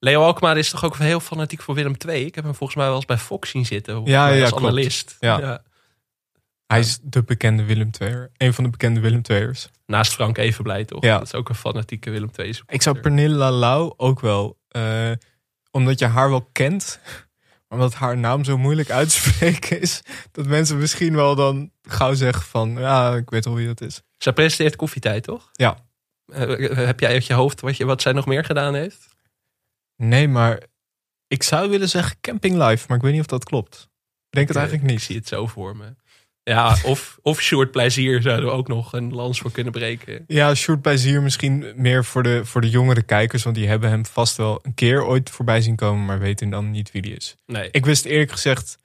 [0.00, 2.24] Leo Alkmaar is toch ook heel fanatiek voor Willem II?
[2.24, 4.04] Ik heb hem volgens mij wel eens bij Fox zien zitten.
[4.04, 4.64] Ja, ja, als klopt.
[4.64, 5.16] analist.
[5.20, 5.38] Ja.
[5.38, 5.62] ja.
[6.66, 8.30] Hij is de bekende Willem II'er.
[8.36, 9.68] Een van de bekende Willem II'ers.
[9.86, 11.02] Naast Frank Evenblij toch?
[11.02, 11.18] Ja.
[11.18, 12.74] Dat is ook een fanatieke Willem II supporter.
[12.74, 14.58] Ik zou Pernille Lau ook wel...
[14.76, 15.10] Uh,
[15.70, 17.00] omdat je haar wel kent...
[17.68, 20.02] omdat haar naam zo moeilijk uit te spreken is...
[20.32, 22.76] dat mensen misschien wel dan gauw zeggen van...
[22.78, 24.02] ja, ik weet wel wie dat is.
[24.18, 25.48] Zij presenteert koffietijd, toch?
[25.52, 25.76] Ja.
[26.26, 29.08] Uh, heb jij uit je hoofd wat, je, wat zij nog meer gedaan heeft?
[30.00, 30.62] Nee, maar
[31.26, 33.88] ik zou willen zeggen Camping Life, maar ik weet niet of dat klopt.
[34.30, 34.98] Ik denk het eigenlijk niet.
[34.98, 35.94] Ik zie het zo voor me.
[36.42, 40.24] Ja, of, of Short Plezier zouden we ook nog een lans voor kunnen breken.
[40.26, 43.42] Ja, Short Plezier misschien meer voor de, voor de jongere kijkers.
[43.42, 46.04] Want die hebben hem vast wel een keer ooit voorbij zien komen.
[46.04, 47.36] Maar weten dan niet wie die is.
[47.46, 47.68] Nee.
[47.70, 48.78] Ik wist eerlijk gezegd...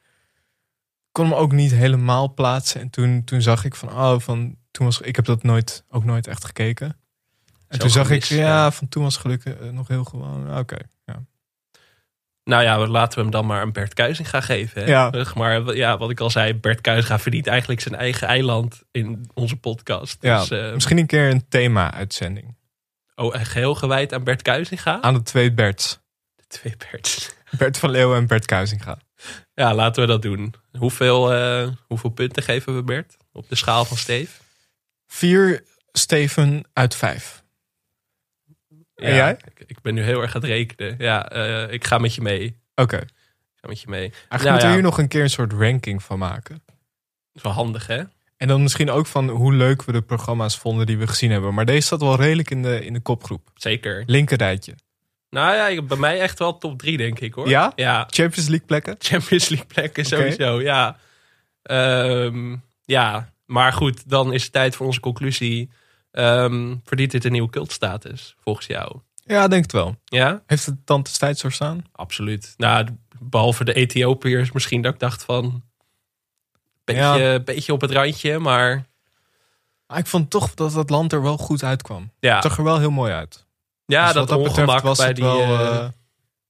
[1.11, 2.81] kon hem ook niet helemaal plaatsen.
[2.81, 3.89] En toen, toen zag ik van...
[3.89, 6.87] Oh, van toen was, ik heb dat nooit, ook nooit echt gekeken.
[6.87, 8.23] En Zo toen zag ik...
[8.23, 8.71] Ja, ja.
[8.71, 10.49] van toen was gelukkig nog heel gewoon...
[10.49, 10.81] Oké, okay.
[12.45, 14.81] Nou ja, laten we hem dan maar een Bert Kuizing gaan geven.
[14.81, 14.87] Hè?
[14.87, 15.25] Ja.
[15.35, 19.55] Maar ja, wat ik al zei, Bert Kuizing verdient eigenlijk zijn eigen eiland in onze
[19.55, 20.17] podcast.
[20.21, 22.55] Ja, Dus, uh, misschien een keer een thema-uitzending.
[23.15, 25.01] Oh, geheel gewijd aan Bert Kuizinga?
[25.01, 25.99] Aan de twee Berts.
[26.35, 27.35] De twee Berts.
[27.57, 28.97] Bert van Leeuwen en Bert Kuizinga.
[29.53, 30.53] Ja, laten we dat doen.
[30.77, 34.31] Hoeveel, uh, hoeveel punten geven we Bert op de schaal van Steve?
[35.07, 37.43] Vier Steven uit vijf.
[38.95, 39.31] Ja, en jij?
[39.31, 40.95] Ik, ik, ben nu heel erg aan het rekenen.
[40.97, 42.45] Ja, uh, ik ga met je mee.
[42.75, 42.81] Oké.
[42.81, 43.01] Okay.
[43.01, 43.99] Ik ga met je mee.
[43.99, 44.81] Eigenlijk nou, moeten we ja.
[44.81, 46.61] hier nog een keer een soort ranking van maken.
[46.65, 46.75] Dat
[47.33, 48.03] is wel handig, hè?
[48.37, 51.53] En dan misschien ook van hoe leuk we de programma's vonden die we gezien hebben.
[51.53, 53.49] Maar deze zat wel redelijk in de, in de kopgroep.
[53.53, 54.03] Zeker.
[54.05, 54.75] Linker rijtje.
[55.29, 57.49] Nou ja, bij mij echt wel top drie, denk ik hoor.
[57.49, 57.71] Ja?
[57.75, 58.07] Ja.
[58.09, 58.95] Champions League plekken?
[58.99, 60.19] Champions League plekken, okay.
[60.19, 60.97] sowieso, ja.
[61.63, 65.69] Um, ja, maar goed, dan is het tijd voor onze conclusie.
[66.17, 68.99] Um, verdient dit een nieuwe cultstatus, volgens jou?
[69.15, 69.95] Ja, denk het wel.
[70.05, 70.41] Ja?
[70.45, 71.85] Heeft het dan destijds zo staan?
[71.91, 72.53] Absoluut.
[72.57, 72.87] Nou,
[73.19, 75.63] behalve de Ethiopiërs misschien dat ik dacht van...
[76.83, 77.39] Beetje, ja.
[77.39, 78.85] beetje op het randje, maar...
[79.87, 79.97] maar...
[79.97, 82.11] Ik vond toch dat het land er wel goed uitkwam.
[82.19, 82.33] Ja.
[82.33, 83.45] Het zag er wel heel mooi uit.
[83.85, 85.25] Ja, dus dat, dat ongemak was bij het die...
[85.25, 85.87] Wel, uh...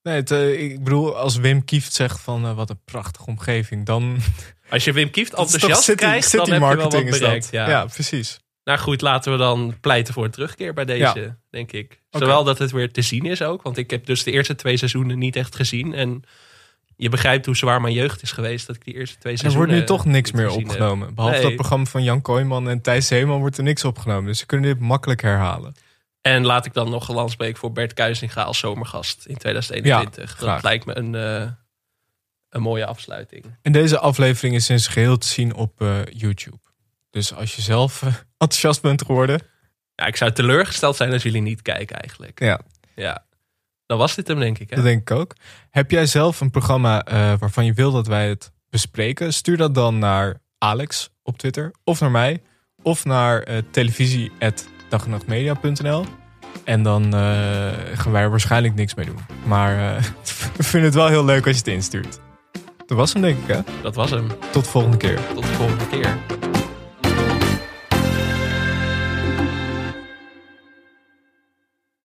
[0.01, 3.85] Nee, het, uh, ik bedoel, als Wim Kieft zegt van uh, wat een prachtige omgeving,
[3.85, 4.17] dan...
[4.69, 7.43] Als je Wim Kieft enthousiast city, krijgt, city dan heb je wel wat bereikt.
[7.43, 7.51] dat.
[7.51, 7.69] Ja.
[7.69, 8.39] ja, precies.
[8.65, 11.37] Nou goed, laten we dan pleiten voor een terugkeer bij deze, ja.
[11.49, 12.01] denk ik.
[12.09, 12.43] Zowel okay.
[12.43, 13.61] dat het weer te zien is ook.
[13.61, 15.93] Want ik heb dus de eerste twee seizoenen niet echt gezien.
[15.93, 16.23] En
[16.95, 19.69] je begrijpt hoe zwaar mijn jeugd is geweest dat ik die eerste twee seizoenen...
[19.69, 21.05] Er wordt nu toch niks meer opgenomen.
[21.05, 21.15] Heb.
[21.15, 21.45] Behalve nee.
[21.45, 24.25] dat programma van Jan Kooijman en Thijs Zeeman wordt er niks opgenomen.
[24.25, 25.75] Dus ze kunnen dit makkelijk herhalen.
[26.21, 30.39] En laat ik dan nog een landspreek voor Bert Kuizinga als zomergast in 2021.
[30.39, 31.51] Ja, dat lijkt me een, uh,
[32.49, 33.45] een mooie afsluiting.
[33.61, 36.57] En deze aflevering is in zijn geheel te zien op uh, YouTube.
[37.15, 39.41] Dus als je zelf uh, enthousiast bent geworden.
[39.95, 42.39] Ja, ik zou teleurgesteld zijn als jullie niet kijken eigenlijk.
[42.39, 42.59] Ja.
[42.95, 43.25] Ja.
[43.85, 44.69] Dan was dit hem denk ik.
[44.69, 44.75] Hè?
[44.75, 45.35] Dat denk ik ook.
[45.69, 49.33] Heb jij zelf een programma uh, waarvan je wil dat wij het bespreken?
[49.33, 51.73] Stuur dat dan naar Alex op Twitter.
[51.83, 52.41] Of naar mij.
[52.81, 56.05] Of naar uh, televisie.dagenachtmedia.nl
[56.63, 57.11] En dan uh,
[57.93, 59.19] gaan wij er waarschijnlijk niks mee doen.
[59.45, 60.01] Maar
[60.57, 62.19] We vinden het wel heel leuk als je het instuurt.
[62.85, 63.59] Dat was hem denk ik hè?
[63.81, 64.27] Dat was hem.
[64.51, 65.19] Tot de volgende keer.
[65.33, 66.17] Tot de volgende keer.